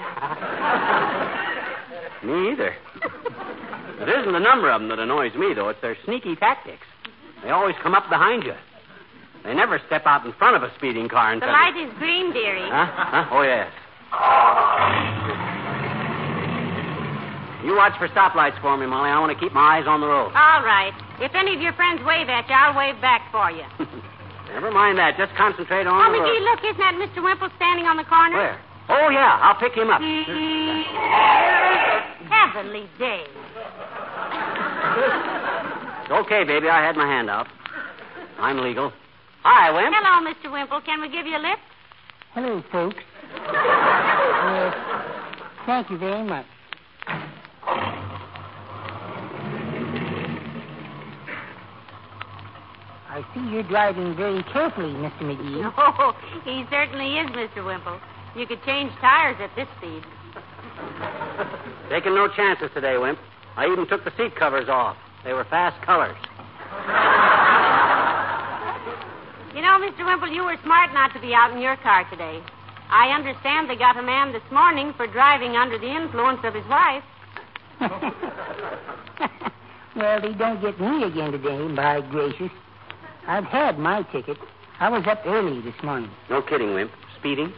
Me 2.24 2.52
either. 2.52 2.76
It 4.00 4.08
isn't 4.20 4.32
the 4.32 4.38
number 4.38 4.70
of 4.70 4.82
them 4.82 4.90
that 4.90 4.98
annoys 4.98 5.34
me, 5.34 5.54
though. 5.54 5.70
It's 5.70 5.80
their 5.80 5.96
sneaky 6.04 6.36
tactics. 6.36 6.84
They 7.44 7.50
always 7.50 7.76
come 7.82 7.94
up 7.94 8.08
behind 8.08 8.42
you. 8.44 8.54
They 9.44 9.52
never 9.54 9.78
step 9.86 10.06
out 10.06 10.24
in 10.24 10.32
front 10.32 10.56
of 10.56 10.62
a 10.62 10.72
speeding 10.76 11.08
car 11.08 11.30
and 11.32 11.42
The 11.42 11.46
light 11.46 11.76
is 11.76 11.92
green, 11.98 12.32
dearie. 12.32 12.64
Huh? 12.64 12.88
Huh? 12.88 13.28
Oh, 13.30 13.42
yes. 13.44 13.68
You 17.64 17.76
watch 17.76 17.92
for 17.98 18.08
stoplights 18.08 18.60
for 18.60 18.76
me, 18.76 18.86
Molly. 18.86 19.10
I 19.10 19.18
want 19.20 19.32
to 19.32 19.40
keep 19.40 19.52
my 19.52 19.76
eyes 19.78 19.86
on 19.86 20.00
the 20.00 20.06
road. 20.08 20.32
All 20.36 20.64
right. 20.64 20.92
If 21.20 21.34
any 21.34 21.54
of 21.54 21.60
your 21.60 21.72
friends 21.74 22.00
wave 22.04 22.28
at 22.28 22.48
you, 22.48 22.54
I'll 22.54 22.76
wave 22.76 23.00
back 23.00 23.28
for 23.32 23.50
you. 23.50 23.64
Never 24.52 24.70
mind 24.70 24.96
that. 24.98 25.16
Just 25.16 25.32
concentrate 25.36 25.86
on 25.86 25.92
Oh, 25.96 26.12
the 26.12 26.20
road. 26.20 26.40
look, 26.44 26.60
isn't 26.64 26.78
that 26.80 26.94
Mr. 26.96 27.20
Wimple 27.24 27.50
standing 27.56 27.84
on 27.86 27.96
the 27.96 28.04
corner? 28.04 28.36
Where? 28.36 28.60
Oh, 28.88 29.08
yeah. 29.08 29.40
I'll 29.40 29.56
pick 29.60 29.72
him 29.76 29.88
up. 29.90 30.00
Heavenly 32.32 32.88
day. 32.98 33.24
It's 36.04 36.12
okay, 36.12 36.44
baby. 36.44 36.68
I 36.68 36.84
had 36.84 36.96
my 36.96 37.06
hand 37.06 37.30
out. 37.30 37.46
I'm 38.38 38.58
legal. 38.58 38.92
Hi, 39.42 39.70
Wimp. 39.72 39.94
Hello, 39.96 40.20
Mr. 40.20 40.52
Wimple. 40.52 40.82
Can 40.84 41.00
we 41.00 41.08
give 41.08 41.24
you 41.24 41.34
a 41.34 41.40
lift? 41.40 41.62
Hello, 42.34 42.62
folks. 42.70 43.02
Uh, 43.34 44.70
thank 45.66 45.88
you 45.88 45.96
very 45.96 46.22
much. 46.22 46.44
I 53.08 53.24
see 53.32 53.48
you're 53.50 53.62
driving 53.62 54.14
very 54.14 54.42
carefully, 54.52 54.92
Mr. 54.92 55.22
McGee. 55.22 55.72
Oh, 55.78 56.12
he 56.44 56.66
certainly 56.68 57.16
is, 57.16 57.30
Mr. 57.30 57.64
Wimple. 57.64 57.98
You 58.36 58.46
could 58.46 58.62
change 58.66 58.92
tires 59.00 59.36
at 59.40 59.56
this 59.56 59.68
speed. 59.78 60.02
Taking 61.88 62.14
no 62.14 62.28
chances 62.28 62.68
today, 62.74 62.98
Wimp. 62.98 63.18
I 63.56 63.68
even 63.68 63.86
took 63.88 64.04
the 64.04 64.12
seat 64.18 64.36
covers 64.36 64.68
off. 64.68 64.98
They 65.24 65.32
were 65.32 65.44
fast 65.44 65.80
colors. 65.84 66.16
You 69.54 69.62
know, 69.62 69.80
Mr. 69.80 70.04
Wimple, 70.04 70.28
you 70.28 70.44
were 70.44 70.56
smart 70.62 70.92
not 70.92 71.14
to 71.14 71.20
be 71.20 71.32
out 71.32 71.52
in 71.52 71.60
your 71.60 71.76
car 71.76 72.08
today. 72.10 72.40
I 72.90 73.08
understand 73.08 73.70
they 73.70 73.76
got 73.76 73.96
a 73.96 74.02
man 74.02 74.32
this 74.32 74.42
morning 74.52 74.92
for 74.96 75.06
driving 75.06 75.56
under 75.56 75.78
the 75.78 75.88
influence 75.88 76.40
of 76.44 76.54
his 76.54 76.66
wife. 76.68 77.02
well, 79.96 80.20
they 80.20 80.32
don't 80.34 80.60
get 80.60 80.78
me 80.78 81.04
again 81.04 81.32
today, 81.32 81.74
by 81.74 82.02
gracious. 82.02 82.50
I've 83.26 83.44
had 83.44 83.78
my 83.78 84.02
ticket. 84.12 84.36
I 84.80 84.90
was 84.90 85.04
up 85.06 85.22
early 85.24 85.62
this 85.62 85.74
morning. 85.82 86.10
No 86.28 86.42
kidding, 86.42 86.74
Wimp. 86.74 86.90
Speeding? 87.18 87.52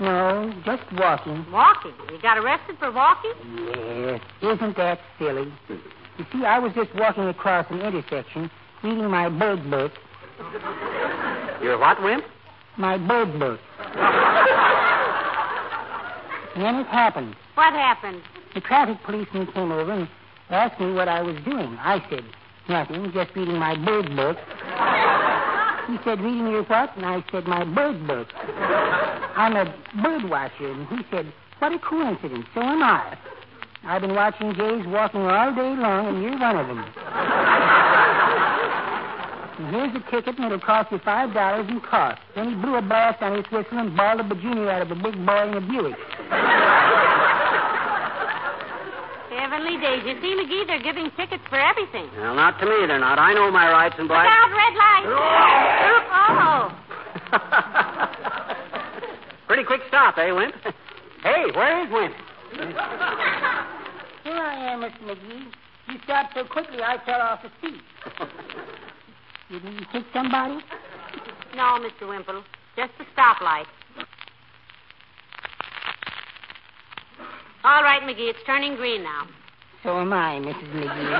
No, 0.00 0.50
just 0.64 0.82
walking. 0.94 1.44
Walking? 1.52 1.92
You 2.10 2.22
got 2.22 2.38
arrested 2.38 2.78
for 2.78 2.90
walking? 2.90 3.34
Yes, 3.76 4.20
isn't 4.40 4.76
that 4.78 5.00
silly? 5.18 5.52
Hmm. 5.66 5.76
You 6.20 6.26
see, 6.30 6.44
I 6.44 6.58
was 6.58 6.72
just 6.74 6.94
walking 6.96 7.28
across 7.28 7.64
an 7.70 7.80
intersection, 7.80 8.50
reading 8.84 9.08
my 9.08 9.30
bird 9.30 9.70
book. 9.70 9.90
Your 11.62 11.78
what, 11.78 12.02
Wimp? 12.02 12.22
My 12.76 12.98
bird 12.98 13.38
book. 13.38 13.58
and 16.54 16.62
then 16.62 16.74
it 16.74 16.86
happened. 16.88 17.34
What 17.54 17.72
happened? 17.72 18.20
The 18.52 18.60
traffic 18.60 18.98
policeman 19.02 19.46
came 19.54 19.72
over 19.72 19.92
and 19.92 20.06
asked 20.50 20.78
me 20.78 20.92
what 20.92 21.08
I 21.08 21.22
was 21.22 21.36
doing. 21.46 21.78
I 21.80 22.04
said, 22.10 22.24
nothing, 22.68 23.10
just 23.14 23.34
reading 23.34 23.56
my 23.56 23.82
bird 23.82 24.14
book. 24.14 24.36
He 25.88 25.96
said, 26.04 26.20
reading 26.20 26.46
your 26.46 26.62
what? 26.64 26.94
And 26.96 27.06
I 27.06 27.24
said, 27.32 27.46
my 27.46 27.64
bird 27.64 28.06
book. 28.06 28.28
I'm 28.36 29.56
a 29.56 29.64
bird 30.00 30.28
watcher. 30.28 30.70
And 30.70 30.86
he 30.86 30.98
said, 31.10 31.32
what 31.58 31.72
a 31.72 31.78
coincidence. 31.80 32.46
So 32.54 32.60
am 32.60 32.82
I. 32.82 33.18
I've 33.90 34.02
been 34.02 34.14
watching 34.14 34.54
jays 34.54 34.86
walking 34.86 35.20
all 35.26 35.50
day 35.50 35.74
long, 35.74 36.14
and 36.14 36.22
you're 36.22 36.38
one 36.38 36.56
of 36.62 36.66
them. 36.70 36.78
And 39.58 39.74
here's 39.74 39.90
a 39.98 40.02
ticket, 40.14 40.38
and 40.38 40.46
it'll 40.46 40.60
cost 40.60 40.92
you 40.92 41.00
five 41.04 41.34
dollars 41.34 41.66
in 41.68 41.80
cost. 41.80 42.20
Then 42.36 42.50
he 42.50 42.54
blew 42.54 42.76
a 42.76 42.82
blast 42.82 43.20
on 43.20 43.34
his 43.34 43.44
whistle 43.50 43.78
and 43.78 43.96
balled 43.96 44.20
a 44.20 44.22
bajunior 44.22 44.70
out 44.70 44.82
of 44.82 44.92
a 44.92 44.94
big 44.94 45.18
boy 45.26 45.42
in 45.50 45.54
a 45.58 45.60
Buick. 45.60 45.98
Heavenly 49.34 49.74
days. 49.82 50.02
You 50.06 50.14
see, 50.22 50.38
McGee, 50.38 50.66
they're 50.68 50.82
giving 50.86 51.10
tickets 51.18 51.42
for 51.50 51.58
everything. 51.58 52.06
Well, 52.16 52.36
not 52.36 52.60
to 52.60 52.66
me, 52.66 52.86
they're 52.86 53.00
not. 53.00 53.18
I 53.18 53.34
know 53.34 53.50
my 53.50 53.68
rights 53.72 53.96
and 53.98 54.06
Look 54.06 54.14
black. 54.14 54.30
out, 54.30 54.50
red 54.54 54.74
light. 54.78 55.06
oh. 56.30 56.70
Pretty 59.48 59.64
quick 59.64 59.80
stop, 59.88 60.16
eh, 60.16 60.30
Wimp? 60.30 60.54
Hey, 61.24 61.44
where 61.56 61.84
is 61.84 61.90
Wimp? 61.92 62.14
Here 64.30 64.38
I 64.38 64.72
am, 64.72 64.80
Mr. 64.80 65.02
McGee. 65.02 65.46
You 65.88 65.98
stopped 66.04 66.34
so 66.36 66.44
quickly 66.44 66.78
I 66.80 66.98
fell 67.04 67.20
off 67.20 67.40
the 67.42 67.50
seat. 67.60 67.80
you 69.50 69.58
Didn't 69.58 69.80
you 69.80 69.86
hit 69.90 70.04
somebody? 70.14 70.60
No, 71.56 71.80
Mr. 71.80 72.08
Wimple. 72.08 72.44
Just 72.76 72.92
a 73.00 73.20
stoplight. 73.20 73.64
All 77.64 77.82
right, 77.82 78.02
McGee, 78.04 78.30
it's 78.30 78.38
turning 78.46 78.76
green 78.76 79.02
now. 79.02 79.26
So 79.82 79.98
am 79.98 80.12
I, 80.12 80.38
Mrs. 80.38 80.74
McGee. 80.74 81.10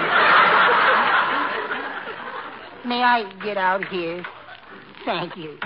May 2.86 3.02
I 3.02 3.24
get 3.42 3.56
out 3.56 3.84
here? 3.86 4.24
Thank 5.04 5.36
you. 5.36 5.58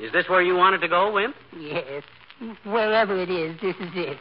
Is 0.00 0.12
this 0.12 0.28
where 0.28 0.42
you 0.42 0.54
wanted 0.54 0.82
to 0.82 0.88
go, 0.88 1.10
Wimp? 1.12 1.34
Yes. 1.58 2.04
Wherever 2.64 3.20
it 3.20 3.30
is, 3.30 3.60
this 3.60 3.74
is 3.74 3.90
it. 3.96 4.18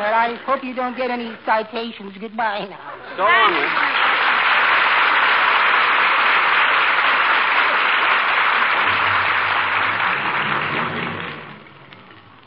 Well, 0.00 0.14
I 0.14 0.34
hope 0.46 0.64
you 0.64 0.74
don't 0.74 0.96
get 0.96 1.10
any 1.10 1.30
citations. 1.44 2.16
Goodbye 2.18 2.64
now. 2.70 2.80
So 3.18 3.22
long, 3.22 3.52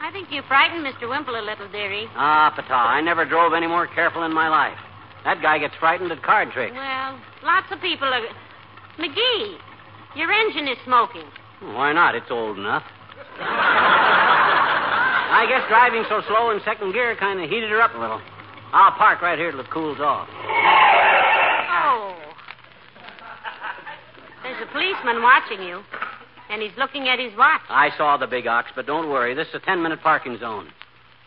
I 0.01 0.10
think 0.12 0.31
you 0.31 0.41
frightened 0.48 0.83
Mr. 0.83 1.07
Wimple 1.07 1.36
a 1.39 1.45
little, 1.45 1.69
dearie. 1.72 2.07
Ah, 2.15 2.51
Pata, 2.55 2.74
I 2.74 3.01
never 3.01 3.24
drove 3.24 3.53
any 3.53 3.67
more 3.67 3.86
careful 3.86 4.24
in 4.24 4.33
my 4.33 4.48
life. 4.48 4.79
That 5.24 5.43
guy 5.43 5.60
gets 5.60 5.75
frightened 5.79 6.12
at 6.12 6.24
card 6.24 6.51
tricks. 6.53 6.74
Well, 6.74 7.19
lots 7.43 7.67
of 7.69 7.79
people 7.81 8.07
are. 8.07 8.22
McGee, 8.98 9.57
your 10.15 10.31
engine 10.31 10.67
is 10.67 10.77
smoking. 10.86 11.29
Why 11.62 11.93
not? 11.93 12.15
It's 12.15 12.31
old 12.31 12.57
enough. 12.57 12.83
I 15.34 15.48
guess 15.50 15.68
driving 15.68 16.06
so 16.08 16.22
slow 16.28 16.52
in 16.52 16.62
second 16.63 16.94
gear 16.94 17.16
kind 17.16 17.42
of 17.42 17.50
heated 17.50 17.72
her 17.72 17.82
up 17.82 17.96
a 17.96 17.98
little. 17.98 18.22
I'll 18.72 18.92
park 18.92 19.22
right 19.22 19.38
here 19.38 19.50
till 19.50 19.62
it 19.62 19.70
cools 19.72 20.00
off. 20.00 20.28
Oh. 20.30 22.16
There's 24.44 24.62
a 24.62 24.72
policeman 24.72 25.24
watching 25.24 25.63
you, 25.63 25.82
and 26.52 26.62
he's 26.62 26.78
looking 26.78 27.08
at 27.08 27.18
his 27.18 27.36
watch. 27.36 27.62
I 27.68 27.90
saw 27.98 28.18
the 28.18 28.28
big 28.28 28.46
ox, 28.46 28.70
but 28.75 28.86
don't 28.86 29.10
worry. 29.10 29.34
This 29.34 29.48
is 29.48 29.56
a 29.56 29.60
ten-minute 29.60 30.02
parking 30.04 30.38
zone. 30.38 30.68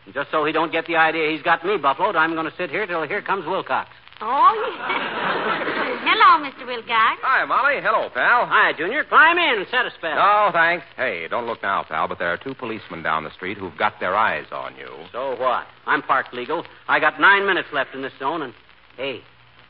And 0.04 0.14
just 0.14 0.30
so 0.30 0.44
he 0.44 0.52
don't 0.52 0.70
get 0.70 0.86
the 0.86 0.94
idea 0.94 1.30
he's 1.30 1.42
got 1.42 1.64
me 1.64 1.76
buffaloed, 1.76 2.14
I'm 2.14 2.34
going 2.34 2.46
to 2.48 2.56
sit 2.56 2.70
here 2.70 2.86
till 2.86 3.02
here 3.08 3.22
comes 3.22 3.44
Wilcox. 3.44 3.90
Oh, 4.20 5.64
yes. 5.66 5.72
Hello, 6.06 6.38
Mr. 6.38 6.64
Wilcox. 6.64 7.18
Hi, 7.22 7.44
Molly. 7.44 7.82
Hello, 7.82 8.08
pal. 8.14 8.46
Hi, 8.46 8.72
Junior. 8.78 9.02
Climb 9.02 9.38
in 9.38 9.58
and 9.58 9.66
set 9.72 9.86
a 9.86 9.90
spell. 9.90 10.14
No, 10.14 10.50
thanks. 10.52 10.86
Hey, 10.96 11.26
don't 11.28 11.46
look 11.46 11.62
now, 11.62 11.82
pal, 11.82 12.06
but 12.06 12.20
there 12.20 12.32
are 12.32 12.36
two 12.36 12.54
policemen 12.54 13.02
down 13.02 13.24
the 13.24 13.32
street 13.32 13.58
who've 13.58 13.76
got 13.76 13.98
their 13.98 14.14
eyes 14.14 14.46
on 14.52 14.76
you. 14.76 14.86
So 15.10 15.34
what? 15.34 15.66
I'm 15.84 16.02
parked 16.02 16.32
legal. 16.32 16.64
I 16.86 17.00
got 17.00 17.20
nine 17.20 17.44
minutes 17.44 17.68
left 17.72 17.92
in 17.92 18.02
this 18.02 18.12
zone, 18.20 18.42
and 18.42 18.54
hey, 18.96 19.20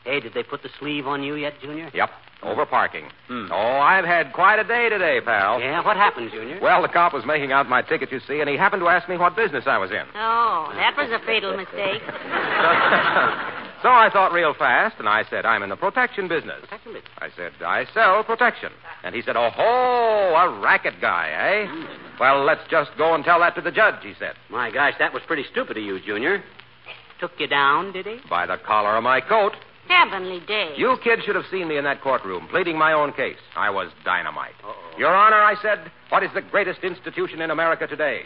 hey, 0.05 0.19
did 0.19 0.35
they 0.35 0.43
put 0.43 0.61
the 0.61 0.69
sleeve 0.77 1.07
on 1.07 1.23
you 1.23 1.33
yet, 1.33 1.53
Junior? 1.59 1.89
Yep, 1.91 2.09
over 2.43 2.67
parking. 2.67 3.09
Hmm. 3.27 3.47
Oh, 3.51 3.79
I've 3.81 4.05
had 4.05 4.31
quite 4.31 4.59
a 4.59 4.63
day 4.63 4.89
today, 4.89 5.19
pal. 5.25 5.59
Yeah, 5.59 5.83
what 5.83 5.97
happened, 5.97 6.29
Junior? 6.31 6.59
Well, 6.61 6.83
the 6.83 6.87
cop 6.87 7.13
was 7.13 7.25
making 7.25 7.51
out 7.51 7.67
my 7.67 7.81
ticket, 7.81 8.11
you 8.11 8.19
see, 8.27 8.41
and 8.41 8.49
he 8.49 8.57
happened 8.57 8.81
to 8.83 8.89
ask 8.89 9.09
me 9.09 9.17
what 9.17 9.35
business 9.35 9.63
I 9.65 9.79
was 9.79 9.89
in. 9.89 10.05
Oh, 10.13 10.69
that 10.75 10.93
was 10.95 11.09
a 11.09 11.25
fatal 11.25 11.57
mistake. 11.57 12.03
So 13.87 13.93
I 13.93 14.09
thought 14.11 14.33
real 14.33 14.53
fast, 14.53 14.97
and 14.99 15.07
I 15.07 15.23
said, 15.29 15.45
I'm 15.45 15.63
in 15.63 15.69
the 15.69 15.77
protection 15.77 16.27
business. 16.27 16.59
Protection 16.59 16.91
business. 16.91 17.11
I 17.19 17.29
said, 17.37 17.53
I 17.65 17.85
sell 17.93 18.21
protection. 18.21 18.73
And 19.01 19.15
he 19.15 19.21
said, 19.21 19.37
oh, 19.37 19.49
ho, 19.49 20.35
a 20.35 20.59
racket 20.59 20.95
guy, 20.99 21.29
eh? 21.29 21.85
Well, 22.19 22.43
let's 22.43 22.69
just 22.69 22.91
go 22.97 23.15
and 23.15 23.23
tell 23.23 23.39
that 23.39 23.55
to 23.55 23.61
the 23.61 23.71
judge, 23.71 24.03
he 24.03 24.13
said. 24.19 24.33
My 24.49 24.71
gosh, 24.71 24.95
that 24.99 25.13
was 25.13 25.23
pretty 25.25 25.45
stupid 25.49 25.77
of 25.77 25.83
you, 25.83 26.01
Junior. 26.01 26.43
Took 27.21 27.31
you 27.39 27.47
down, 27.47 27.93
did 27.93 28.05
he? 28.07 28.17
By 28.29 28.45
the 28.45 28.57
collar 28.57 28.97
of 28.97 29.03
my 29.03 29.21
coat. 29.21 29.53
Heavenly 29.87 30.41
days. 30.41 30.73
You 30.75 30.97
kids 31.01 31.23
should 31.23 31.35
have 31.37 31.45
seen 31.49 31.69
me 31.69 31.77
in 31.77 31.85
that 31.85 32.01
courtroom, 32.01 32.49
pleading 32.49 32.77
my 32.77 32.91
own 32.91 33.13
case. 33.13 33.39
I 33.55 33.69
was 33.69 33.89
dynamite. 34.03 34.55
Uh-oh. 34.65 34.97
Your 34.99 35.15
Honor, 35.15 35.37
I 35.37 35.55
said, 35.61 35.89
what 36.09 36.23
is 36.23 36.29
the 36.33 36.41
greatest 36.41 36.83
institution 36.83 37.39
in 37.39 37.51
America 37.51 37.87
today? 37.87 38.23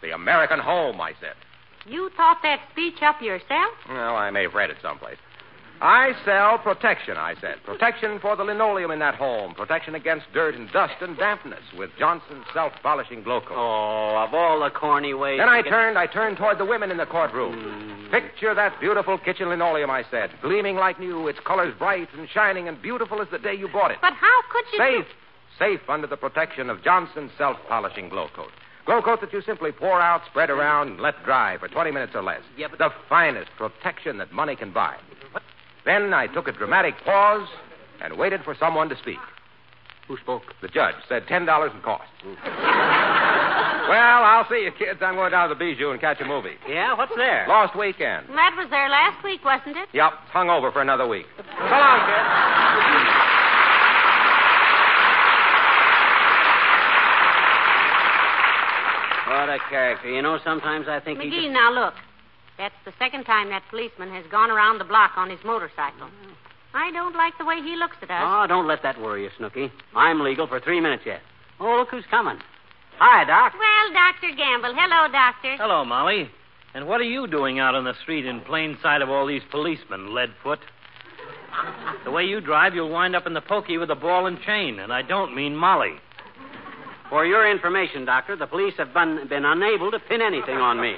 The 0.00 0.14
American 0.14 0.58
home, 0.58 1.02
I 1.02 1.12
said. 1.20 1.34
You 1.86 2.10
thought 2.16 2.38
that 2.42 2.60
speech 2.72 3.02
up 3.02 3.20
yourself? 3.20 3.74
Well, 3.88 4.16
I 4.16 4.30
may 4.30 4.42
have 4.42 4.54
read 4.54 4.70
it 4.70 4.76
someplace. 4.82 5.16
I 5.84 6.12
sell 6.24 6.58
protection, 6.58 7.16
I 7.16 7.34
said. 7.40 7.56
Protection 7.64 8.20
for 8.20 8.36
the 8.36 8.44
linoleum 8.44 8.92
in 8.92 9.00
that 9.00 9.16
home. 9.16 9.52
Protection 9.54 9.96
against 9.96 10.26
dirt 10.32 10.54
and 10.54 10.70
dust 10.70 10.94
and 11.00 11.16
dampness 11.18 11.62
with 11.76 11.90
Johnson's 11.98 12.44
self-polishing 12.54 13.24
Glo-Coat. 13.24 13.56
Oh, 13.56 14.16
of 14.16 14.32
all 14.32 14.60
the 14.60 14.70
corny 14.70 15.12
ways. 15.12 15.40
Then 15.40 15.48
I 15.48 15.60
get- 15.62 15.70
turned, 15.70 15.98
I 15.98 16.06
turned 16.06 16.36
toward 16.36 16.58
the 16.58 16.64
women 16.64 16.92
in 16.92 16.98
the 16.98 17.06
courtroom. 17.06 17.58
Hmm. 17.58 18.10
Picture 18.12 18.54
that 18.54 18.78
beautiful 18.78 19.18
kitchen 19.18 19.48
linoleum, 19.48 19.90
I 19.90 20.04
said, 20.08 20.30
gleaming 20.40 20.76
like 20.76 21.00
new, 21.00 21.26
its 21.26 21.40
colors 21.40 21.74
bright 21.76 22.08
and 22.16 22.28
shining 22.30 22.68
and 22.68 22.80
beautiful 22.80 23.20
as 23.20 23.26
the 23.30 23.38
day 23.38 23.54
you 23.54 23.66
bought 23.66 23.90
it. 23.90 23.98
But 24.00 24.12
how 24.12 24.42
could 24.52 24.64
you 24.72 24.78
Safe, 24.78 25.06
safe 25.58 25.80
under 25.88 26.06
the 26.06 26.16
protection 26.16 26.70
of 26.70 26.84
Johnson's 26.84 27.32
self-polishing 27.36 28.08
Glo-Coat. 28.08 28.52
Glo-Coat 28.86 29.20
that 29.20 29.32
you 29.32 29.42
simply 29.42 29.70
pour 29.72 30.00
out, 30.00 30.22
spread 30.26 30.50
around, 30.50 30.88
and 30.88 31.00
let 31.00 31.14
dry 31.24 31.56
for 31.58 31.68
20 31.68 31.90
minutes 31.92 32.12
or 32.14 32.22
less. 32.22 32.40
Yeah, 32.56 32.66
but- 32.68 32.78
The 32.78 32.90
finest 33.08 33.50
protection 33.56 34.18
that 34.18 34.32
money 34.32 34.56
can 34.56 34.72
buy. 34.72 34.96
Then 35.84 36.12
I 36.14 36.26
took 36.28 36.48
a 36.48 36.52
dramatic 36.52 36.94
pause 37.04 37.48
and 38.00 38.16
waited 38.16 38.42
for 38.44 38.54
someone 38.54 38.88
to 38.88 38.96
speak. 38.96 39.18
Who 40.08 40.16
spoke? 40.18 40.42
The 40.60 40.68
judge 40.68 40.94
said 41.08 41.26
$10 41.26 41.74
in 41.74 41.80
costs. 41.80 42.06
well, 42.24 44.22
I'll 44.24 44.46
see 44.48 44.62
you, 44.64 44.72
kids. 44.72 45.00
I'm 45.02 45.14
going 45.14 45.30
down 45.30 45.48
to 45.48 45.54
the 45.54 45.58
Bijou 45.58 45.90
and 45.90 46.00
catch 46.00 46.20
a 46.20 46.24
movie. 46.24 46.54
Yeah, 46.68 46.94
what's 46.94 47.14
there? 47.16 47.46
Lost 47.48 47.76
weekend. 47.76 48.26
do? 48.26 48.32
That 48.34 48.54
was 48.56 48.68
there 48.70 48.88
last 48.88 49.22
week, 49.24 49.44
wasn't 49.44 49.76
it? 49.76 49.88
Yep, 49.92 50.12
it's 50.24 50.32
hung 50.32 50.50
over 50.50 50.70
for 50.72 50.82
another 50.82 51.06
week. 51.06 51.26
So 51.36 51.42
long, 51.44 52.00
kids. 52.06 53.18
What 59.32 59.48
a 59.48 59.58
character. 59.70 60.10
You 60.10 60.20
know, 60.20 60.38
sometimes 60.44 60.86
I 60.88 61.00
think 61.00 61.18
he 61.20 61.28
McGee, 61.28 61.48
just... 61.48 61.52
now 61.52 61.72
look. 61.72 61.94
That's 62.58 62.74
the 62.84 62.92
second 62.98 63.24
time 63.24 63.48
that 63.48 63.62
policeman 63.70 64.10
has 64.10 64.24
gone 64.30 64.50
around 64.50 64.78
the 64.78 64.84
block 64.84 65.12
on 65.16 65.30
his 65.30 65.40
motorcycle. 65.44 66.08
I 66.74 66.90
don't 66.92 67.16
like 67.16 67.32
the 67.38 67.44
way 67.44 67.56
he 67.62 67.76
looks 67.76 67.96
at 68.02 68.10
us. 68.10 68.22
Oh, 68.22 68.46
don't 68.46 68.68
let 68.68 68.82
that 68.82 69.00
worry 69.00 69.24
you, 69.24 69.30
Snooky. 69.38 69.72
I'm 69.94 70.20
legal 70.20 70.46
for 70.46 70.60
three 70.60 70.80
minutes 70.80 71.04
yet. 71.06 71.20
Oh, 71.60 71.76
look 71.76 71.88
who's 71.88 72.04
coming. 72.10 72.38
Hi, 72.98 73.24
Doc. 73.24 73.54
Well, 73.54 73.92
Dr. 73.92 74.36
Gamble. 74.36 74.74
Hello, 74.76 75.10
Doctor. 75.10 75.56
Hello, 75.56 75.84
Molly. 75.84 76.30
And 76.74 76.86
what 76.86 77.00
are 77.00 77.04
you 77.04 77.26
doing 77.26 77.58
out 77.58 77.74
on 77.74 77.84
the 77.84 77.94
street 78.02 78.26
in 78.26 78.40
plain 78.42 78.78
sight 78.82 79.02
of 79.02 79.10
all 79.10 79.26
these 79.26 79.42
policemen, 79.50 80.10
Leadfoot? 80.10 80.58
The 82.04 82.10
way 82.10 82.24
you 82.24 82.40
drive, 82.40 82.74
you'll 82.74 82.90
wind 82.90 83.16
up 83.16 83.26
in 83.26 83.34
the 83.34 83.40
pokey 83.40 83.78
with 83.78 83.90
a 83.90 83.94
ball 83.94 84.26
and 84.26 84.40
chain, 84.40 84.78
and 84.78 84.92
I 84.92 85.02
don't 85.02 85.34
mean 85.34 85.56
Molly. 85.56 85.96
For 87.12 87.26
your 87.26 87.44
information, 87.44 88.06
Doctor, 88.06 88.36
the 88.36 88.46
police 88.46 88.72
have 88.78 88.94
been, 88.94 89.28
been 89.28 89.44
unable 89.44 89.90
to 89.90 89.98
pin 89.98 90.22
anything 90.22 90.56
on 90.56 90.80
me. 90.80 90.94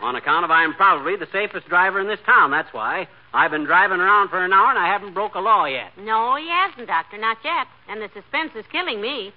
On 0.00 0.16
account 0.16 0.46
of 0.46 0.50
I'm 0.50 0.72
probably 0.72 1.16
the 1.16 1.28
safest 1.30 1.68
driver 1.68 2.00
in 2.00 2.08
this 2.08 2.18
town, 2.24 2.50
that's 2.50 2.72
why. 2.72 3.06
I've 3.34 3.50
been 3.50 3.64
driving 3.64 4.00
around 4.00 4.30
for 4.30 4.42
an 4.42 4.54
hour 4.54 4.70
and 4.70 4.78
I 4.78 4.86
haven't 4.86 5.12
broke 5.12 5.34
a 5.34 5.40
law 5.40 5.66
yet. 5.66 5.90
No, 5.98 6.36
he 6.36 6.48
hasn't, 6.48 6.86
Doctor. 6.86 7.18
Not 7.18 7.36
yet. 7.44 7.66
And 7.90 8.00
the 8.00 8.08
suspense 8.14 8.52
is 8.56 8.64
killing 8.72 9.02
me. 9.02 9.34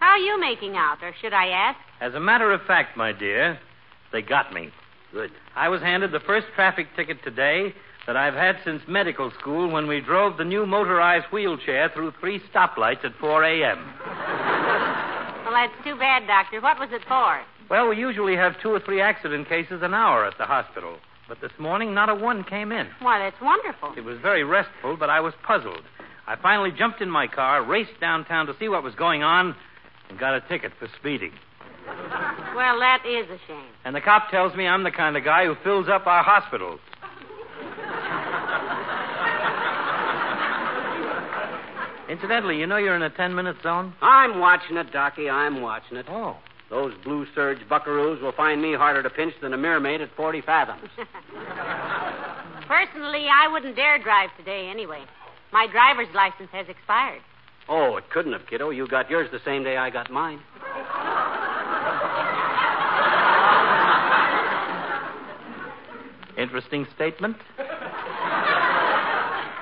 How 0.00 0.12
are 0.12 0.18
you 0.18 0.40
making 0.40 0.78
out, 0.78 1.02
or 1.02 1.12
should 1.20 1.34
I 1.34 1.48
ask? 1.48 1.78
As 2.00 2.14
a 2.14 2.20
matter 2.20 2.52
of 2.52 2.62
fact, 2.62 2.96
my 2.96 3.12
dear, 3.12 3.58
they 4.12 4.22
got 4.22 4.50
me. 4.54 4.70
Good. 5.12 5.30
I 5.54 5.68
was 5.68 5.82
handed 5.82 6.10
the 6.10 6.20
first 6.20 6.46
traffic 6.54 6.86
ticket 6.96 7.22
today 7.22 7.74
that 8.06 8.16
I've 8.16 8.34
had 8.34 8.56
since 8.64 8.82
medical 8.88 9.30
school 9.38 9.70
when 9.70 9.86
we 9.86 10.00
drove 10.00 10.36
the 10.36 10.44
new 10.44 10.66
motorized 10.66 11.26
wheelchair 11.32 11.90
through 11.94 12.12
three 12.20 12.40
stoplights 12.52 13.04
at 13.04 13.14
4 13.20 13.44
a.m. 13.44 13.94
Well, 15.44 15.54
that's 15.54 15.84
too 15.84 15.96
bad, 15.96 16.26
Doctor. 16.26 16.60
What 16.60 16.78
was 16.78 16.88
it 16.92 17.02
for? 17.06 17.40
Well, 17.70 17.88
we 17.88 17.96
usually 17.96 18.36
have 18.36 18.60
two 18.60 18.70
or 18.70 18.80
three 18.80 19.00
accident 19.00 19.48
cases 19.48 19.82
an 19.82 19.94
hour 19.94 20.26
at 20.26 20.36
the 20.38 20.44
hospital. 20.44 20.96
But 21.28 21.40
this 21.40 21.52
morning, 21.58 21.94
not 21.94 22.08
a 22.08 22.14
one 22.14 22.44
came 22.44 22.72
in. 22.72 22.88
Why, 23.00 23.18
that's 23.18 23.40
wonderful. 23.40 23.94
It 23.96 24.04
was 24.04 24.18
very 24.20 24.44
restful, 24.44 24.96
but 24.96 25.08
I 25.08 25.20
was 25.20 25.32
puzzled. 25.46 25.82
I 26.26 26.36
finally 26.36 26.70
jumped 26.76 27.00
in 27.00 27.08
my 27.08 27.26
car, 27.26 27.64
raced 27.64 28.00
downtown 28.00 28.46
to 28.46 28.54
see 28.58 28.68
what 28.68 28.82
was 28.82 28.94
going 28.94 29.22
on, 29.22 29.54
and 30.08 30.18
got 30.18 30.34
a 30.34 30.40
ticket 30.48 30.72
for 30.78 30.88
speeding. 30.98 31.32
Well, 32.54 32.78
that 32.80 33.04
is 33.06 33.28
a 33.30 33.38
shame. 33.46 33.64
And 33.84 33.94
the 33.94 34.00
cop 34.00 34.30
tells 34.30 34.54
me 34.54 34.66
I'm 34.66 34.82
the 34.82 34.90
kind 34.90 35.16
of 35.16 35.24
guy 35.24 35.46
who 35.46 35.54
fills 35.64 35.88
up 35.88 36.06
our 36.06 36.22
hospitals. 36.22 36.80
Incidentally, 42.08 42.58
you 42.58 42.66
know 42.66 42.76
you're 42.76 42.96
in 42.96 43.02
a 43.02 43.10
ten 43.10 43.34
minute 43.34 43.56
zone? 43.62 43.94
I'm 44.02 44.38
watching 44.38 44.76
it, 44.76 44.92
Docky. 44.92 45.30
I'm 45.30 45.60
watching 45.62 45.96
it. 45.96 46.06
Oh. 46.08 46.36
Those 46.70 46.94
blue 47.04 47.26
serge 47.34 47.58
buckaroos 47.70 48.22
will 48.22 48.32
find 48.32 48.62
me 48.62 48.74
harder 48.74 49.02
to 49.02 49.10
pinch 49.10 49.34
than 49.42 49.52
a 49.52 49.58
mermaid 49.58 50.00
at 50.00 50.08
40 50.16 50.40
fathoms. 50.40 50.88
Personally, 52.66 53.26
I 53.30 53.46
wouldn't 53.52 53.76
dare 53.76 53.98
drive 53.98 54.30
today 54.38 54.68
anyway. 54.70 55.02
My 55.52 55.66
driver's 55.70 56.08
license 56.14 56.48
has 56.52 56.66
expired. 56.70 57.20
Oh, 57.68 57.96
it 57.98 58.08
couldn't 58.08 58.32
have, 58.32 58.46
kiddo. 58.46 58.70
You 58.70 58.88
got 58.88 59.10
yours 59.10 59.28
the 59.30 59.40
same 59.44 59.62
day 59.64 59.76
I 59.76 59.90
got 59.90 60.10
mine. 60.10 60.40
Interesting 66.38 66.86
statement. 66.94 67.36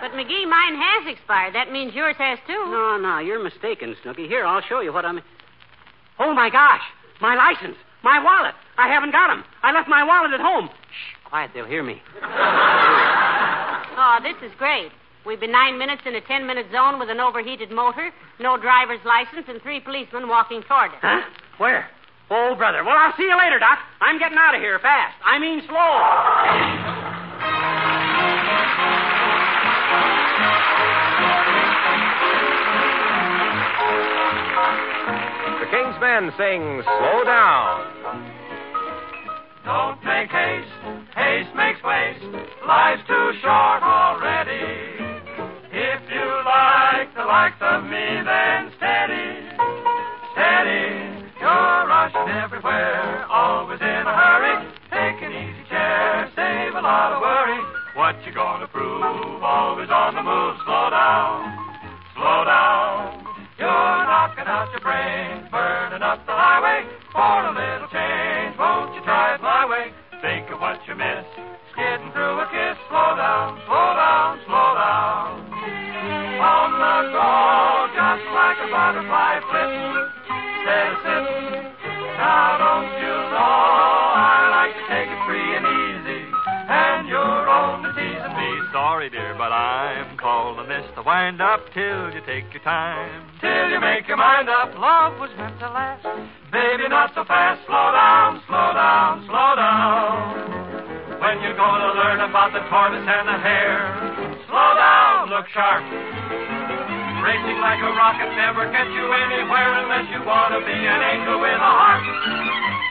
But 0.00 0.12
McGee, 0.12 0.48
mine 0.48 0.76
has 0.76 1.06
expired. 1.06 1.54
That 1.54 1.70
means 1.70 1.94
yours 1.94 2.16
has 2.18 2.38
too. 2.46 2.52
No, 2.70 2.96
no, 2.96 3.18
you're 3.18 3.42
mistaken, 3.42 3.94
Snooky. 4.02 4.26
Here, 4.26 4.46
I'll 4.46 4.62
show 4.62 4.80
you 4.80 4.92
what 4.92 5.04
I'm. 5.04 5.20
Oh, 6.18 6.32
my 6.32 6.48
gosh! 6.50 6.82
My 7.20 7.34
license! 7.34 7.76
My 8.02 8.22
wallet! 8.22 8.54
I 8.78 8.88
haven't 8.88 9.12
got 9.12 9.30
'em. 9.30 9.44
I 9.62 9.72
left 9.72 9.88
my 9.88 10.02
wallet 10.02 10.32
at 10.32 10.40
home. 10.40 10.70
Shh, 10.70 11.14
quiet, 11.24 11.50
they'll 11.52 11.66
hear 11.66 11.82
me. 11.82 12.02
Oh, 12.22 14.18
this 14.22 14.36
is 14.42 14.52
great. 14.56 14.90
We've 15.26 15.38
been 15.38 15.52
nine 15.52 15.76
minutes 15.76 16.02
in 16.06 16.14
a 16.14 16.20
ten 16.22 16.46
minute 16.46 16.66
zone 16.72 16.98
with 16.98 17.10
an 17.10 17.20
overheated 17.20 17.70
motor, 17.70 18.10
no 18.38 18.56
driver's 18.56 19.04
license, 19.04 19.46
and 19.48 19.60
three 19.60 19.80
policemen 19.80 20.28
walking 20.28 20.62
toward 20.62 20.92
us. 20.92 20.98
Huh? 21.02 21.20
Where? 21.58 21.90
Oh, 22.30 22.54
brother. 22.56 22.82
Well, 22.84 22.96
I'll 22.96 23.12
see 23.18 23.24
you 23.24 23.36
later, 23.36 23.58
Doc. 23.58 23.78
I'm 24.00 24.18
getting 24.18 24.38
out 24.38 24.54
of 24.54 24.62
here 24.62 24.78
fast. 24.78 25.16
I 25.24 25.38
mean 25.38 25.60
slow. 25.68 27.29
The 34.60 35.66
King's 35.70 35.96
Men 36.00 36.32
sing 36.36 36.82
Slow 36.84 37.24
Down. 37.24 37.86
Don't 39.64 40.04
make 40.04 40.30
haste, 40.30 40.68
haste 41.16 41.54
makes 41.54 41.82
waste. 41.82 42.24
Life's 42.66 43.02
too 43.06 43.32
short 43.40 43.82
already. 43.82 44.60
If 45.72 46.00
you 46.12 46.26
like 46.44 47.14
the 47.14 47.24
likes 47.24 47.60
of 47.60 47.84
me, 47.84 48.22
love 94.80 95.20
was 95.20 95.28
meant 95.36 95.60
to 95.60 95.68
last. 95.68 96.08
Baby, 96.48 96.88
not 96.88 97.12
so 97.12 97.22
fast. 97.28 97.60
Slow 97.68 97.92
down, 97.92 98.40
slow 98.48 98.72
down, 98.72 99.12
slow 99.28 99.52
down. 99.60 101.20
When 101.20 101.36
you're 101.44 101.52
to 101.52 101.92
learn 102.00 102.24
about 102.24 102.56
the 102.56 102.64
tortoise 102.72 103.04
and 103.04 103.28
the 103.28 103.38
hare, 103.44 103.84
slow 104.48 104.70
down, 104.80 105.28
look 105.28 105.44
sharp. 105.52 105.84
Racing 105.84 107.60
like 107.60 107.84
a 107.84 107.92
rocket 107.92 108.32
never 108.40 108.64
gets 108.72 108.88
you 108.96 109.04
anywhere 109.04 109.84
unless 109.84 110.08
you 110.08 110.24
want 110.24 110.56
to 110.56 110.64
be 110.64 110.72
an 110.72 111.00
angel 111.12 111.36
with 111.44 111.60
a 111.60 111.72
heart. 111.76 112.49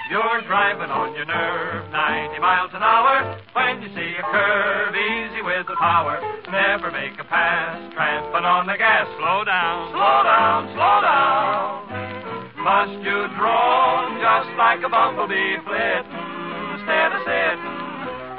You're 0.10 0.42
driving 0.50 0.90
on 0.90 1.14
your 1.14 1.30
nerve, 1.30 1.86
90 1.94 2.42
miles 2.42 2.74
an 2.74 2.82
hour. 2.82 3.38
When 3.54 3.78
you 3.78 3.94
see 3.94 4.18
a 4.18 4.26
curve, 4.26 4.98
easy 4.98 5.46
with 5.46 5.70
the 5.70 5.78
power. 5.78 6.18
Never 6.50 6.90
make 6.90 7.14
a 7.22 7.26
pass, 7.30 7.78
tramping 7.94 8.42
on 8.42 8.66
the 8.66 8.74
gas. 8.74 9.06
Slow 9.22 9.46
down, 9.46 9.94
slow 9.94 10.26
down, 10.26 10.60
slow 10.74 10.98
down. 11.06 11.70
Must 12.58 12.98
you 13.06 13.18
drone 13.38 14.18
just 14.18 14.50
like 14.58 14.82
a 14.82 14.90
bumblebee 14.90 15.62
flitting 15.62 16.10
instead 16.74 17.14
of 17.14 17.22
sitting? 17.22 17.70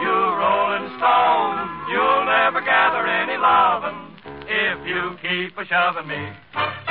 You 0.03 0.11
rolling 0.11 0.91
stone, 0.99 1.55
you'll 1.95 2.27
never 2.27 2.67
gather 2.67 3.07
any 3.07 3.39
lovin' 3.39 3.95
if 4.43 4.79
you 4.91 5.15
keep 5.23 5.55
a 5.55 5.63
shoving 5.71 6.11
me. 6.11 6.90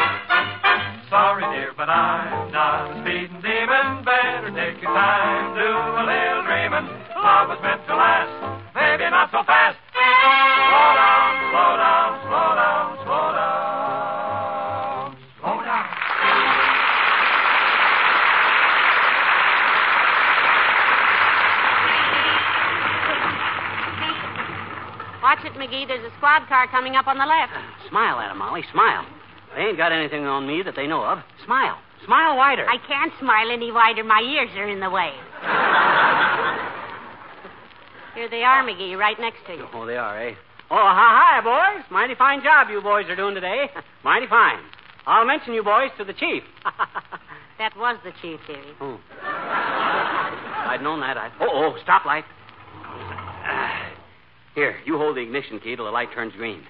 Sorry, 1.10 1.42
dear, 1.58 1.74
but 1.76 1.90
I'm 1.90 2.52
not 2.52 2.86
a 2.86 3.02
speeding 3.02 3.42
demon. 3.42 4.06
Better 4.06 4.54
take 4.54 4.78
your 4.78 4.94
time, 4.94 5.58
do 5.58 5.66
a 5.66 6.06
little 6.06 6.46
dreaming. 6.46 6.86
Love 7.18 7.50
was 7.50 7.58
meant 7.66 7.82
to 7.90 7.96
last, 7.98 8.30
maybe 8.78 9.10
not 9.10 9.34
so 9.34 9.42
fast. 9.42 9.82
Slow 9.90 10.06
down, 11.02 11.50
slow 11.50 11.74
down, 11.82 12.10
slow 12.30 12.50
down, 12.62 12.88
slow 13.02 13.26
down, 13.34 15.18
slow 15.42 15.58
down. 15.66 15.98
Watch 25.26 25.42
it, 25.42 25.54
McGee. 25.58 25.88
There's 25.88 26.06
a 26.06 26.14
squad 26.18 26.46
car 26.48 26.68
coming 26.68 26.96
up 26.96 27.08
on 27.08 27.18
the 27.18 27.26
left. 27.26 27.54
Smile 27.90 28.20
at 28.20 28.30
'em, 28.30 28.38
Molly. 28.38 28.64
Smile. 28.72 29.06
They 29.56 29.62
ain't 29.64 29.78
got 29.78 29.92
anything 29.92 30.26
on 30.26 30.48
me 30.48 30.62
that 30.64 30.76
they 30.76 30.88
know 30.88 31.04
of. 31.04 31.20
Smile. 31.46 31.78
Smile 32.06 32.38
wider. 32.38 32.66
I 32.68 32.78
can't 32.88 33.12
smile 33.20 33.52
any 33.52 33.72
wider. 33.72 34.04
My 34.04 34.22
ears 34.22 34.50
are 34.56 34.70
in 34.70 34.80
the 34.80 34.90
way. 34.90 35.12
Here 38.16 38.30
they 38.30 38.44
are, 38.44 38.64
McGee, 38.64 38.98
right 38.98 39.20
next 39.20 39.46
to 39.48 39.54
you. 39.54 39.66
Oh, 39.74 39.86
they 39.86 39.98
are, 39.98 40.28
eh? 40.28 40.36
Oh, 40.72 40.76
hi, 40.76 41.42
hi, 41.42 41.42
boys. 41.42 41.86
Mighty 41.90 42.16
fine 42.16 42.44
job 42.44 42.68
you 42.70 42.82
boys 42.82 43.06
are 43.10 43.16
doing 43.16 43.34
today. 43.34 43.70
Mighty 44.04 44.28
fine. 44.28 44.60
I'll 45.06 45.26
mention 45.26 45.54
you 45.54 45.64
boys 45.64 45.90
to 45.98 46.04
the 46.04 46.14
chief. 46.14 46.44
That 47.60 47.76
was 47.76 47.98
the 48.06 48.12
chief, 48.22 48.40
dearie. 48.48 48.74
Oh. 48.80 48.98
I'd 49.22 50.80
known 50.82 51.02
that. 51.02 51.18
I'd... 51.18 51.34
Oh, 51.42 51.50
oh, 51.52 51.78
stoplight. 51.86 52.24
Ah. 52.74 53.92
Here, 54.56 54.78
you 54.86 54.98
hold 54.98 55.18
the 55.18 55.22
ignition 55.22 55.60
key 55.60 55.76
till 55.76 55.84
the 55.84 55.92
light 55.92 56.08
turns 56.14 56.34
green. 56.34 56.64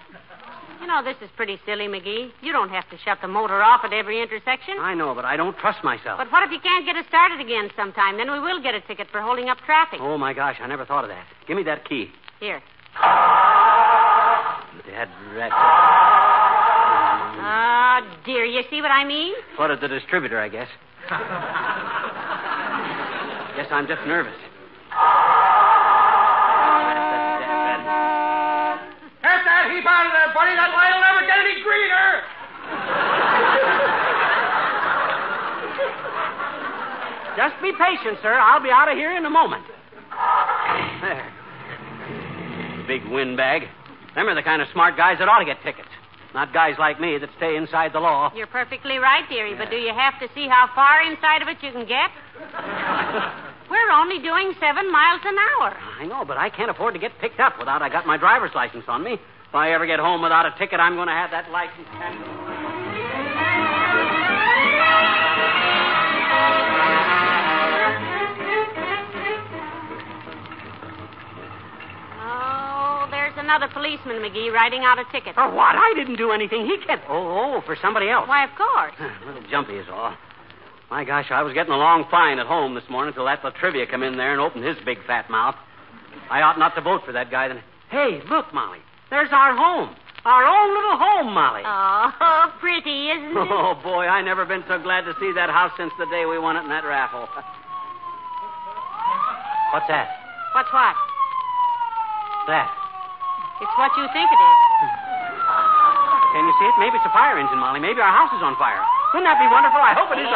You 0.79 0.87
know, 0.87 1.03
this 1.03 1.17
is 1.21 1.29
pretty 1.35 1.59
silly, 1.65 1.87
McGee. 1.87 2.31
You 2.41 2.53
don't 2.53 2.69
have 2.69 2.89
to 2.89 2.97
shut 3.03 3.19
the 3.21 3.27
motor 3.27 3.61
off 3.61 3.81
at 3.83 3.91
every 3.91 4.21
intersection. 4.21 4.77
I 4.79 4.93
know, 4.93 5.13
but 5.13 5.25
I 5.25 5.35
don't 5.35 5.57
trust 5.57 5.83
myself. 5.83 6.17
But 6.17 6.31
what 6.31 6.43
if 6.43 6.51
you 6.51 6.59
can't 6.59 6.85
get 6.85 6.95
it 6.95 7.05
started 7.09 7.41
again 7.41 7.69
sometime? 7.75 8.15
Then 8.17 8.31
we 8.31 8.39
will 8.39 8.61
get 8.61 8.75
a 8.75 8.81
ticket 8.81 9.07
for 9.11 9.19
holding 9.19 9.49
up 9.49 9.57
traffic. 9.65 9.99
Oh, 10.01 10.17
my 10.17 10.33
gosh, 10.33 10.55
I 10.61 10.67
never 10.67 10.85
thought 10.85 11.03
of 11.03 11.09
that. 11.09 11.25
Give 11.47 11.57
me 11.57 11.63
that 11.63 11.83
key. 11.87 12.09
Here. 12.39 12.61
Dad, 14.87 15.09
rat. 15.35 15.51
Ah, 17.41 18.01
dear, 18.25 18.45
you 18.45 18.63
see 18.69 18.81
what 18.81 18.91
I 18.91 19.03
mean? 19.03 19.33
Flooded 19.57 19.81
the 19.81 19.89
distributor, 19.89 20.39
I 20.39 20.47
guess. 20.47 20.67
guess 23.57 23.67
I'm 23.71 23.87
just 23.87 24.05
nervous. 24.07 24.35
Get 29.79 29.87
that 29.87 29.87
heap 29.87 29.87
out 29.87 30.05
of 30.05 30.11
there, 30.11 30.33
buddy. 30.35 30.55
That 30.55 30.71
light 30.75 30.91
will 30.91 31.01
never 31.01 31.23
get 31.23 31.39
any 31.39 31.63
greener. 31.63 32.23
Just 37.37 37.55
be 37.61 37.71
patient, 37.71 38.19
sir. 38.21 38.33
I'll 38.33 38.61
be 38.61 38.71
out 38.71 38.91
of 38.91 38.97
here 38.97 39.15
in 39.15 39.25
a 39.25 39.29
moment. 39.29 39.63
There. 41.01 41.31
Big 42.87 43.05
windbag. 43.09 43.63
Them 44.15 44.27
are 44.27 44.35
the 44.35 44.43
kind 44.43 44.61
of 44.61 44.67
smart 44.73 44.97
guys 44.97 45.17
that 45.19 45.29
ought 45.29 45.39
to 45.39 45.45
get 45.45 45.61
tickets. 45.63 45.87
Not 46.33 46.53
guys 46.53 46.75
like 46.77 46.99
me 46.99 47.17
that 47.17 47.29
stay 47.37 47.55
inside 47.55 47.93
the 47.93 47.99
law. 47.99 48.31
You're 48.35 48.47
perfectly 48.47 48.97
right, 48.97 49.27
dearie, 49.29 49.55
but 49.55 49.69
do 49.69 49.77
you 49.77 49.93
have 49.93 50.19
to 50.19 50.27
see 50.35 50.47
how 50.47 50.69
far 50.75 51.01
inside 51.01 51.41
of 51.41 51.47
it 51.47 51.57
you 51.61 51.71
can 51.71 51.87
get? 51.87 52.11
We're 53.69 53.91
only 53.91 54.19
doing 54.19 54.53
seven 54.59 54.91
miles 54.91 55.21
an 55.25 55.35
hour. 55.37 55.77
I 56.01 56.05
know, 56.05 56.25
but 56.25 56.37
I 56.37 56.49
can't 56.49 56.69
afford 56.69 56.93
to 56.95 56.99
get 56.99 57.11
picked 57.21 57.39
up 57.39 57.57
without 57.57 57.81
I 57.81 57.89
got 57.89 58.05
my 58.05 58.17
driver's 58.17 58.51
license 58.53 58.85
on 58.87 59.03
me. 59.03 59.17
If 59.49 59.55
I 59.55 59.71
ever 59.73 59.87
get 59.87 59.97
home 59.97 60.21
without 60.21 60.45
a 60.45 60.53
ticket, 60.59 60.79
I'm 60.79 60.93
going 60.93 61.07
to 61.07 61.13
have 61.13 61.31
that 61.31 61.49
license 61.49 61.87
canceled. 61.97 62.29
Oh, 72.21 73.07
there's 73.09 73.33
another 73.37 73.67
policeman, 73.73 74.17
McGee, 74.21 74.53
writing 74.53 74.83
out 74.83 74.99
a 74.99 75.05
ticket. 75.11 75.33
For 75.33 75.49
what? 75.49 75.73
I 75.73 75.93
didn't 75.95 76.17
do 76.17 76.29
anything. 76.29 76.67
He 76.67 76.77
can't. 76.85 77.01
Oh, 77.09 77.57
oh, 77.57 77.61
for 77.65 77.75
somebody 77.81 78.07
else. 78.07 78.27
Why, 78.27 78.43
of 78.43 78.51
course. 78.55 78.93
A 78.99 79.25
little 79.25 79.49
jumpy 79.49 79.77
is 79.77 79.87
all. 79.91 80.13
My 80.91 81.03
gosh, 81.03 81.31
I 81.31 81.41
was 81.41 81.55
getting 81.55 81.73
along 81.73 82.05
fine 82.11 82.37
at 82.37 82.45
home 82.45 82.75
this 82.75 82.87
morning 82.87 83.13
until 83.13 83.25
that 83.25 83.43
La 83.43 83.49
Trivia 83.49 83.87
come 83.87 84.03
in 84.03 84.15
there 84.15 84.31
and 84.31 84.39
opened 84.39 84.63
his 84.63 84.77
big 84.85 84.99
fat 85.07 85.27
mouth. 85.31 85.55
I 86.29 86.43
ought 86.43 86.59
not 86.59 86.75
to 86.75 86.81
vote 86.81 87.01
for 87.03 87.13
that 87.13 87.31
guy. 87.31 87.47
Then, 87.47 87.63
hey, 87.89 88.21
look, 88.29 88.53
Molly, 88.53 88.79
there's 89.09 89.29
our 89.31 89.55
home, 89.55 89.95
our 90.25 90.45
own 90.45 90.67
little 90.73 90.97
home, 90.97 91.33
Molly. 91.33 91.63
Oh, 91.65 92.53
pretty, 92.61 93.09
isn't 93.09 93.31
it? 93.31 93.37
Oh 93.37 93.75
boy, 93.83 94.05
I 94.05 94.21
never 94.21 94.45
been 94.45 94.63
so 94.67 94.77
glad 94.79 95.05
to 95.05 95.13
see 95.19 95.31
that 95.33 95.49
house 95.49 95.71
since 95.77 95.91
the 95.97 96.05
day 96.07 96.25
we 96.25 96.37
won 96.37 96.57
it 96.57 96.63
in 96.63 96.69
that 96.69 96.85
raffle. 96.85 97.27
What's 99.73 99.87
that? 99.87 100.09
What's 100.53 100.71
what? 100.73 100.95
That. 102.49 102.69
It's 103.61 103.75
what 103.77 103.91
you 103.97 104.05
think 104.15 104.25
it 104.25 104.41
is. 104.41 104.59
Can 106.33 106.45
you 106.45 106.53
see 106.57 106.65
it? 106.69 106.75
Maybe 106.79 106.95
it's 106.97 107.05
a 107.05 107.13
fire 107.13 107.37
engine, 107.37 107.57
Molly. 107.57 107.81
Maybe 107.81 108.01
our 108.01 108.13
house 108.13 108.33
is 108.33 108.41
on 108.41 108.55
fire. 108.57 108.81
Wouldn't 109.13 109.25
that 109.25 109.41
be 109.41 109.49
wonderful? 109.49 109.81
I 109.81 109.93
hope 109.97 110.09
it 110.13 110.21
is. 110.21 110.29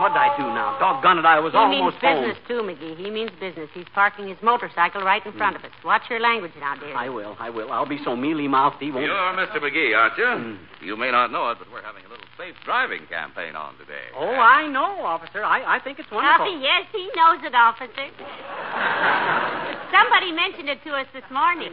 What'd 0.00 0.16
I 0.16 0.34
do 0.36 0.42
now? 0.50 0.76
Doggone 0.78 1.18
it, 1.18 1.24
I 1.24 1.38
was 1.38 1.52
he 1.52 1.58
almost 1.58 1.96
He 2.00 2.06
means 2.06 2.12
business, 2.34 2.36
home. 2.46 2.50
too, 2.50 2.62
McGee. 2.66 2.96
He 2.98 3.10
means 3.10 3.30
business. 3.38 3.68
He's 3.74 3.86
parking 3.94 4.28
his 4.28 4.38
motorcycle 4.42 5.02
right 5.02 5.24
in 5.24 5.32
hmm. 5.32 5.38
front 5.38 5.56
of 5.56 5.64
us. 5.64 5.70
Watch 5.84 6.02
your 6.10 6.20
language 6.20 6.52
now, 6.58 6.74
dear. 6.76 6.96
I 6.96 7.08
will, 7.08 7.36
I 7.38 7.50
will. 7.50 7.70
I'll 7.70 7.88
be 7.88 8.00
so 8.04 8.16
mealy 8.16 8.48
mouthed 8.48 8.80
he 8.80 8.90
won't. 8.90 9.06
You're 9.06 9.14
Mr. 9.38 9.60
McGee, 9.62 9.96
aren't 9.96 10.18
you? 10.18 10.26
Hmm. 10.26 10.56
You 10.84 10.96
may 10.96 11.10
not 11.10 11.30
know 11.30 11.50
it, 11.50 11.58
but 11.58 11.70
we're 11.70 11.82
having 11.82 12.04
a 12.04 12.08
little 12.08 12.26
safe 12.36 12.54
driving 12.64 13.06
campaign 13.06 13.54
on 13.54 13.78
today. 13.78 14.10
Oh, 14.16 14.34
I 14.34 14.66
know, 14.66 15.06
officer. 15.06 15.44
I, 15.44 15.76
I 15.76 15.78
think 15.80 15.98
it's 15.98 16.10
wonderful. 16.10 16.46
Oh, 16.50 16.60
yes, 16.60 16.86
he 16.92 17.08
knows 17.14 17.38
it, 17.46 17.54
officer. 17.54 17.94
Somebody 19.94 20.32
mentioned 20.32 20.68
it 20.68 20.82
to 20.84 20.90
us 20.92 21.06
this 21.14 21.24
morning. 21.30 21.70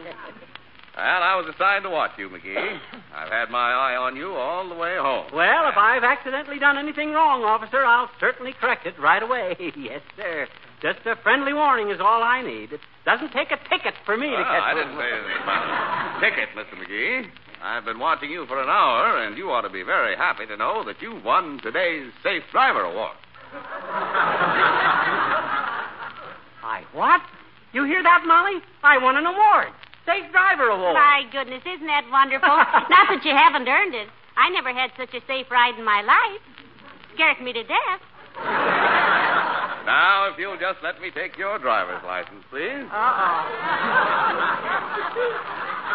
Well, 0.96 1.22
I 1.24 1.36
was 1.40 1.48
assigned 1.54 1.84
to 1.84 1.90
watch 1.90 2.12
you, 2.18 2.28
McGee. 2.28 2.78
I've 3.16 3.32
had 3.32 3.48
my 3.48 3.72
eye 3.72 3.96
on 3.96 4.14
you 4.14 4.34
all 4.34 4.68
the 4.68 4.74
way 4.74 4.96
home. 5.00 5.24
Well, 5.32 5.68
if 5.68 5.76
I've 5.76 6.04
accidentally 6.04 6.58
done 6.58 6.76
anything 6.76 7.12
wrong, 7.12 7.42
officer, 7.44 7.82
I'll 7.84 8.10
certainly 8.20 8.52
correct 8.52 8.86
it 8.86 8.98
right 9.00 9.22
away. 9.22 9.56
yes, 9.76 10.02
sir. 10.16 10.46
Just 10.82 10.98
a 11.06 11.16
friendly 11.22 11.54
warning 11.54 11.90
is 11.90 12.00
all 12.00 12.22
I 12.22 12.42
need. 12.42 12.72
It 12.72 12.80
doesn't 13.06 13.32
take 13.32 13.50
a 13.52 13.56
ticket 13.70 13.94
for 14.04 14.16
me 14.18 14.28
to 14.28 14.36
Well, 14.36 14.44
catch 14.44 14.62
I 14.62 14.74
didn't 14.74 14.96
say 14.98 15.08
anything 15.08 15.42
about 15.42 15.64
a 15.64 16.20
ticket, 16.20 16.48
Mr. 16.56 16.76
McGee. 16.76 17.30
I've 17.62 17.84
been 17.86 17.98
watching 17.98 18.30
you 18.30 18.44
for 18.46 18.60
an 18.60 18.68
hour, 18.68 19.22
and 19.24 19.38
you 19.38 19.50
ought 19.50 19.62
to 19.62 19.70
be 19.70 19.82
very 19.84 20.16
happy 20.16 20.44
to 20.46 20.56
know 20.56 20.82
that 20.84 21.00
you 21.00 21.20
won 21.24 21.58
today's 21.62 22.10
Safe 22.22 22.42
Driver 22.52 22.82
Award. 22.82 23.16
I 26.64 26.82
what? 26.92 27.20
You 27.72 27.84
hear 27.84 28.02
that, 28.02 28.24
Molly? 28.26 28.60
I 28.82 28.98
won 28.98 29.16
an 29.16 29.24
award. 29.26 29.68
Safe 30.06 30.30
Driver 30.32 30.68
Award. 30.68 30.94
My 30.94 31.22
goodness, 31.30 31.62
isn't 31.62 31.86
that 31.86 32.08
wonderful? 32.10 32.48
Not 32.90 33.06
that 33.08 33.24
you 33.24 33.30
haven't 33.30 33.68
earned 33.68 33.94
it. 33.94 34.08
I 34.36 34.50
never 34.50 34.72
had 34.72 34.90
such 34.96 35.14
a 35.14 35.20
safe 35.26 35.50
ride 35.50 35.78
in 35.78 35.84
my 35.84 36.02
life. 36.02 36.40
Scares 37.14 37.36
me 37.42 37.52
to 37.52 37.62
death. 37.62 38.00
Now, 39.84 40.30
if 40.32 40.38
you'll 40.38 40.58
just 40.58 40.78
let 40.82 41.00
me 41.00 41.10
take 41.14 41.36
your 41.36 41.58
driver's 41.58 42.02
license, 42.04 42.44
please. 42.50 42.86
Uh-oh. 42.90 43.48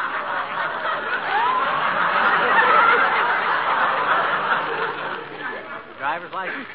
driver's 5.98 6.32
license? 6.34 6.68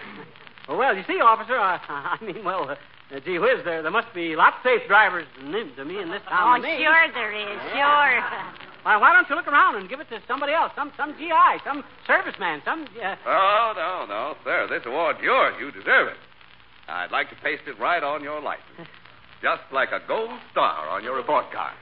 Oh, 0.68 0.76
well, 0.76 0.96
you 0.96 1.02
see, 1.06 1.20
officer, 1.20 1.58
I, 1.58 1.80
I 2.20 2.24
mean, 2.24 2.44
well, 2.44 2.70
uh, 2.70 2.76
uh, 3.10 3.20
gee 3.24 3.38
whiz, 3.38 3.64
there, 3.64 3.82
there 3.82 3.90
must 3.90 4.12
be 4.14 4.36
lots 4.36 4.56
of 4.60 4.70
safe 4.70 4.86
drivers 4.86 5.26
than 5.40 5.52
to 5.76 5.84
me 5.84 6.00
in 6.00 6.10
this 6.10 6.22
town. 6.28 6.60
Oh, 6.60 6.62
sure 6.62 7.04
there 7.12 7.32
is. 7.32 7.58
Sure. 7.72 8.14
Why, 8.82 8.96
why 8.96 9.12
don't 9.12 9.30
you 9.30 9.36
look 9.36 9.46
around 9.46 9.76
and 9.76 9.88
give 9.88 10.00
it 10.00 10.08
to 10.10 10.18
somebody 10.26 10.52
else? 10.52 10.72
Some 10.74 10.90
some 10.96 11.14
GI, 11.14 11.62
some 11.62 11.84
serviceman, 12.08 12.64
some. 12.64 12.82
Uh... 12.98 13.14
Oh, 13.24 13.72
no, 13.76 14.06
no, 14.10 14.34
sir. 14.42 14.66
This 14.68 14.82
award's 14.86 15.20
yours. 15.22 15.54
You 15.60 15.70
deserve 15.70 16.08
it. 16.08 16.18
I'd 16.88 17.12
like 17.12 17.30
to 17.30 17.36
paste 17.36 17.62
it 17.68 17.78
right 17.78 18.02
on 18.02 18.24
your 18.24 18.42
license. 18.42 18.90
Just 19.40 19.62
like 19.72 19.90
a 19.92 20.00
gold 20.06 20.34
star 20.50 20.88
on 20.88 21.04
your 21.04 21.14
report 21.14 21.46
card. 21.52 21.74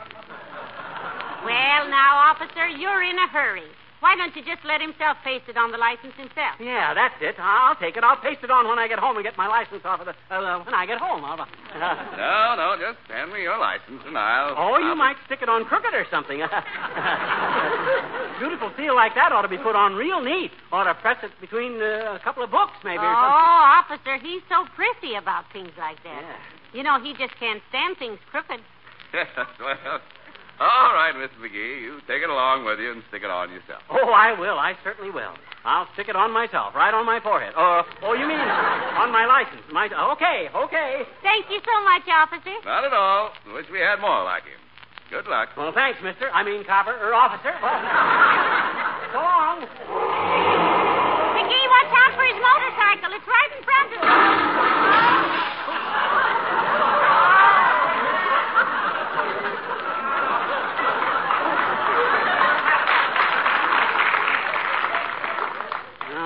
Well, 1.45 1.89
now, 1.89 2.33
officer, 2.33 2.69
you're 2.69 3.03
in 3.03 3.17
a 3.17 3.29
hurry. 3.29 3.69
Why 4.01 4.17
don't 4.17 4.35
you 4.35 4.41
just 4.43 4.65
let 4.65 4.81
himself 4.81 5.19
paste 5.23 5.45
it 5.49 5.57
on 5.61 5.73
the 5.73 5.79
license 5.79 6.17
himself? 6.17 6.57
Yeah, 6.59 6.95
that's 6.97 7.15
it. 7.21 7.37
I'll 7.39 7.77
take 7.77 7.97
it. 7.97 8.03
I'll 8.05 8.17
paste 8.17 8.41
it 8.43 8.51
on 8.51 8.67
when 8.67 8.79
I 8.79 8.89
get 8.89 8.99
home 8.99 9.17
and 9.17 9.25
get 9.25 9.37
my 9.37 9.47
license 9.47 9.85
off 9.85 10.01
of 10.01 10.07
the. 10.09 10.15
Uh, 10.33 10.65
when 10.65 10.73
I 10.73 10.87
get 10.87 10.97
home, 10.99 11.25
I'll. 11.25 11.37
Uh, 11.71 11.95
No, 12.19 12.57
no, 12.59 12.77
just 12.81 12.99
hand 13.09 13.31
me 13.33 13.43
your 13.43 13.57
license 13.59 14.03
and 14.05 14.17
I'll. 14.19 14.55
Oh, 14.59 14.79
you 14.79 14.89
I'll- 14.91 14.97
might 14.97 15.17
stick 15.27 15.39
it 15.43 15.49
on 15.49 15.65
crooked 15.65 15.95
or 15.95 16.05
something. 16.11 16.41
Beautiful 18.41 18.73
seal 18.77 18.95
like 18.97 19.15
that 19.15 19.31
ought 19.33 19.43
to 19.43 19.49
be 19.53 19.59
put 19.59 19.77
on 19.77 19.95
real 19.95 20.21
neat. 20.21 20.51
Ought 20.73 20.85
to 20.85 20.95
press 20.95 21.19
it 21.23 21.31
between 21.41 21.77
uh, 21.81 22.17
a 22.17 22.21
couple 22.25 22.43
of 22.43 22.51
books, 22.51 22.73
maybe. 22.83 22.99
or 22.99 23.13
something. 23.15 23.37
Oh, 23.37 23.63
officer, 23.85 24.17
he's 24.19 24.43
so 24.49 24.65
prissy 24.75 25.15
about 25.15 25.45
things 25.53 25.71
like 25.79 26.03
that. 26.05 26.25
You 26.73 26.83
know, 26.83 26.99
he 27.03 27.13
just 27.15 27.37
can't 27.39 27.61
stand 27.69 27.99
things 27.99 28.19
crooked. 28.31 28.61
well, 29.61 30.01
all 30.61 30.93
right, 30.93 31.17
Miss 31.17 31.33
McGee. 31.41 31.81
You 31.81 32.05
take 32.05 32.21
it 32.23 32.29
along 32.29 32.69
with 32.69 32.79
you 32.79 32.93
and 32.93 33.03
stick 33.09 33.25
it 33.25 33.31
on 33.33 33.49
yourself. 33.49 33.81
Oh, 33.89 34.13
I 34.13 34.37
will. 34.39 34.61
I 34.61 34.77
certainly 34.85 35.11
will. 35.11 35.33
I'll 35.65 35.89
stick 35.93 36.09
it 36.09 36.17
on 36.17 36.33
myself, 36.33 36.75
right 36.75 36.93
on 36.93 37.05
my 37.05 37.21
forehead. 37.21 37.53
Oh, 37.57 37.81
oh, 38.05 38.13
you 38.13 38.29
mean 38.29 38.41
on 38.41 39.13
my 39.13 39.25
license? 39.25 39.65
My 39.73 39.89
okay, 40.17 40.49
okay. 40.53 41.05
Thank 41.25 41.49
you 41.49 41.61
so 41.65 41.77
much, 41.85 42.05
officer. 42.09 42.57
Not 42.65 42.85
at 42.85 42.93
all. 42.93 43.33
Wish 43.53 43.69
we 43.73 43.81
had 43.81 44.01
more 44.01 44.25
like 44.25 44.45
him. 44.45 44.61
Good 45.11 45.27
luck. 45.27 45.49
Well, 45.57 45.73
thanks, 45.73 45.99
Mister. 46.05 46.31
I 46.31 46.45
mean, 46.45 46.65
copper 46.65 46.93
or 46.97 47.13
officer. 47.13 47.53
Well, 47.61 47.77
so 49.13 49.21
long. 49.21 49.65
McGee, 51.41 51.67
watch 51.73 51.93
out 51.93 52.13
for 52.17 52.25
his 52.25 52.39
motorcycle. 52.41 53.11
It's 53.17 53.29
right 53.29 53.51
in 53.53 53.63
front 53.65 53.91
of 53.97 54.01
us. 54.01 55.20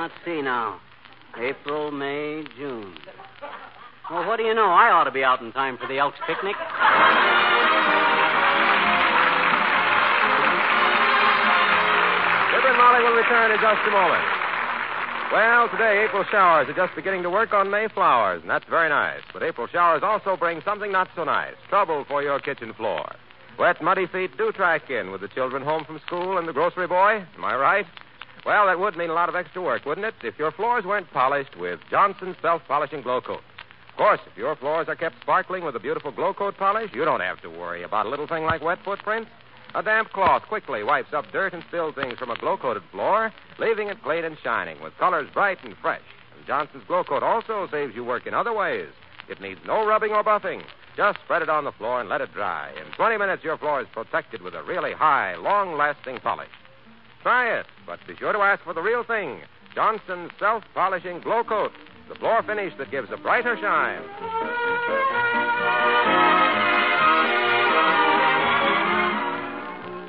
Let's 0.05 0.15
see 0.23 0.43
now. 0.43 0.79
April, 1.41 1.91
May, 1.91 2.45
June. 2.59 2.93
Well, 4.11 4.27
what 4.29 4.37
do 4.37 4.43
you 4.43 4.53
know? 4.53 4.69
I 4.69 4.91
ought 4.91 5.05
to 5.05 5.11
be 5.11 5.25
out 5.25 5.41
in 5.41 5.51
time 5.53 5.79
for 5.79 5.89
the 5.89 5.97
Elks 5.97 6.19
picnic. 6.27 6.57
Fibber 12.53 12.69
and 12.69 12.77
Molly 12.77 13.01
will 13.01 13.17
return 13.17 13.51
in 13.51 13.57
just 13.65 13.81
a 13.89 13.91
moment. 13.91 14.25
Well, 15.33 15.71
today 15.71 16.05
April 16.05 16.25
showers 16.31 16.69
are 16.69 16.77
just 16.77 16.95
beginning 16.95 17.23
to 17.23 17.31
work 17.31 17.55
on 17.55 17.71
May 17.71 17.89
flowers, 17.89 18.43
and 18.43 18.51
that's 18.51 18.69
very 18.69 18.91
nice. 18.91 19.23
But 19.33 19.43
April 19.43 19.67
showers 19.69 20.03
also 20.03 20.37
bring 20.37 20.61
something 20.67 20.93
not 20.93 21.09
so 21.17 21.25
nice 21.25 21.55
trouble 21.71 22.05
for 22.07 22.23
your 22.23 22.41
kitchen 22.41 22.75
floor. 22.75 23.11
Wet, 23.59 23.81
muddy 23.81 24.07
feet 24.07 24.37
do 24.37 24.53
track 24.53 24.91
in 24.91 25.11
with 25.13 25.23
the 25.23 25.29
children 25.29 25.63
home 25.63 25.85
from 25.87 25.99
school 26.07 26.37
and 26.37 26.47
the 26.47 26.53
grocery 26.53 26.89
boy. 26.89 27.25
Am 27.39 27.45
I 27.45 27.57
right? 27.57 27.87
Well, 28.45 28.67
that 28.67 28.79
would 28.79 28.97
mean 28.97 29.09
a 29.09 29.15
lot 29.15 29.31
of 29.31 29.35
extra 29.35 29.63
work, 29.63 29.87
wouldn't 29.87 30.07
it, 30.07 30.15
if 30.23 30.39
your 30.39 30.53
floors 30.53 30.85
weren't 30.85 31.11
polished 31.13 31.57
with 31.57 31.81
Johnson's 31.91 32.37
self 32.43 32.61
polishing 32.69 33.01
Glo-Coat? 33.01 33.41
Of 33.89 33.97
course, 33.97 34.21
if 34.31 34.37
your 34.37 34.55
floors 34.57 34.87
are 34.89 34.97
kept 34.97 35.21
sparkling 35.23 35.65
with 35.65 35.77
a 35.77 35.81
beautiful 35.81 36.11
Glo-Coat 36.11 36.59
polish, 36.59 36.91
you 36.93 37.07
don't 37.07 37.21
have 37.21 37.41
to 37.41 37.49
worry 37.49 37.83
about 37.83 38.05
a 38.05 38.09
little 38.11 38.27
thing 38.27 38.45
like 38.45 38.63
wet 38.63 38.79
footprints. 38.85 39.31
A 39.75 39.83
damp 39.83 40.11
cloth 40.11 40.43
quickly 40.43 40.85
wipes 40.85 41.15
up 41.15 41.25
dirt 41.33 41.55
and 41.55 41.65
spilled 41.69 41.95
things 41.95 42.19
from 42.19 42.31
a 42.31 42.39
glow 42.39 42.57
coated 42.57 42.83
floor, 42.93 43.33
leaving 43.59 43.89
it 43.89 44.03
clean 44.03 44.25
and 44.25 44.37
shining 44.43 44.81
with 44.83 44.97
colors 44.99 45.29
bright 45.33 45.59
and 45.65 45.75
fresh. 45.79 46.03
And 46.37 46.47
Johnson's 46.47 46.85
Glo-Coat 46.87 47.23
also 47.23 47.67
saves 47.71 47.97
you 47.97 48.05
work 48.05 48.27
in 48.27 48.35
other 48.35 48.53
ways. 48.53 48.89
It 49.29 49.41
needs 49.41 49.61
no 49.67 49.87
rubbing 49.87 50.13
or 50.13 50.23
buffing. 50.23 50.63
Just 50.97 51.19
spread 51.25 51.43
it 51.43 51.49
on 51.49 51.65
the 51.65 51.73
floor 51.73 51.99
and 51.99 52.09
let 52.09 52.21
it 52.21 52.33
dry. 52.35 52.71
In 52.73 52.93
20 52.93 53.17
minutes, 53.17 53.43
your 53.43 53.57
floor 53.57 53.81
is 53.81 53.89
protected 53.93 54.43
with 54.43 54.55
a 54.55 54.63
really 54.63 54.93
high, 54.93 55.35
long 55.35 55.77
lasting 55.77 56.19
polish. 56.19 56.51
Try 57.25 57.59
it, 57.59 57.65
but 57.87 57.99
be 58.07 58.15
sure 58.17 58.35
to 58.35 58.39
ask 58.41 58.63
for 58.65 58.75
the 58.75 58.83
real 58.83 59.03
thing 59.03 59.41
Johnson's 59.75 60.31
self 60.39 60.63
polishing 60.75 61.21
Glo-Coat, 61.21 61.73
the 62.11 62.15
floor 62.17 62.43
finish 62.43 62.75
that 62.77 62.91
gives 62.91 63.09
a 63.11 63.17
brighter 63.17 63.57
shine. 63.57 64.03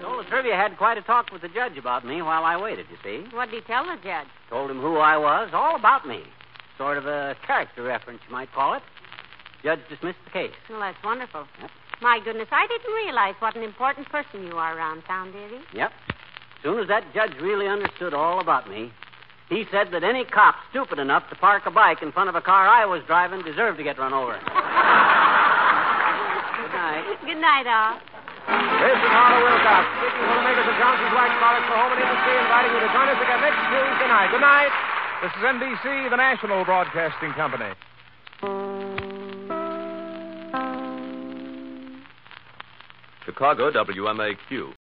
So 0.01 0.09
La 0.09 0.23
Trivia 0.27 0.57
had 0.57 0.77
quite 0.77 0.97
a 0.97 1.01
talk 1.03 1.31
with 1.31 1.41
the 1.41 1.47
judge 1.47 1.77
about 1.77 2.05
me 2.05 2.21
while 2.21 2.43
I 2.43 2.57
waited, 2.61 2.87
you 2.91 2.97
see. 3.01 3.33
What 3.33 3.49
did 3.49 3.63
he 3.63 3.65
tell 3.65 3.85
the 3.85 3.95
judge? 4.03 4.27
Told 4.49 4.69
him 4.69 4.81
who 4.81 4.97
I 4.97 5.15
was, 5.15 5.51
all 5.53 5.77
about 5.77 6.05
me. 6.05 6.21
Sort 6.77 6.97
of 6.97 7.05
a 7.05 7.37
character 7.47 7.83
reference, 7.83 8.19
you 8.27 8.33
might 8.33 8.51
call 8.51 8.73
it. 8.73 8.83
Judge 9.63 9.79
dismissed 9.87 10.19
the 10.25 10.31
case. 10.31 10.51
Well, 10.69 10.81
that's 10.81 11.01
wonderful. 11.01 11.47
My 12.01 12.19
goodness, 12.19 12.49
I 12.51 12.67
didn't 12.67 12.93
realize 12.93 13.35
what 13.39 13.55
an 13.55 13.63
important 13.63 14.09
person 14.09 14.45
you 14.45 14.57
are 14.57 14.77
around 14.77 15.03
town, 15.03 15.31
dearie. 15.31 15.61
Yep. 15.73 15.91
As 16.65 16.73
soon 16.73 16.81
as 16.81 16.89
that 16.89 17.05
judge 17.13 17.29
really 17.45 17.69
understood 17.69 18.17
all 18.17 18.41
about 18.41 18.65
me, 18.65 18.89
he 19.53 19.69
said 19.69 19.93
that 19.93 20.01
any 20.01 20.25
cop 20.25 20.57
stupid 20.73 20.97
enough 20.97 21.21
to 21.29 21.37
park 21.37 21.69
a 21.69 21.69
bike 21.69 22.01
in 22.01 22.09
front 22.09 22.25
of 22.25 22.33
a 22.33 22.41
car 22.41 22.65
I 22.65 22.89
was 22.89 23.05
driving 23.05 23.45
deserved 23.45 23.77
to 23.77 23.85
get 23.85 24.01
run 24.01 24.17
over. 24.17 24.33
Good 24.41 24.49
night. 26.73 27.05
Good 27.21 27.37
night, 27.37 27.69
all. 27.69 28.01
This 28.81 28.97
is 28.97 29.13
Harlow 29.13 29.45
Wilcox, 29.45 29.85
speaking 29.93 30.25
for 30.25 30.41
the 30.41 30.45
makers 30.49 30.65
of 30.65 30.73
Johnson's 30.81 31.13
Wax 31.13 31.37
Products 31.37 31.69
for 31.69 31.77
Home 31.77 31.93
and 31.93 32.01
Industry, 32.01 32.33
inviting 32.33 32.73
you 32.73 32.81
to 32.81 32.89
join 32.97 33.13
us 33.13 33.19
again 33.21 33.41
next 33.45 33.61
Tuesday 33.69 34.09
night. 34.09 34.33
Good 34.33 34.41
night. 34.41 34.73
This 35.21 35.37
is 35.37 35.45
NBC, 35.45 36.09
the 36.09 36.17
national 36.17 36.65
broadcasting 36.65 37.29
company. 37.37 37.77
Chicago 43.21 43.69
WMAQ. 43.69 44.73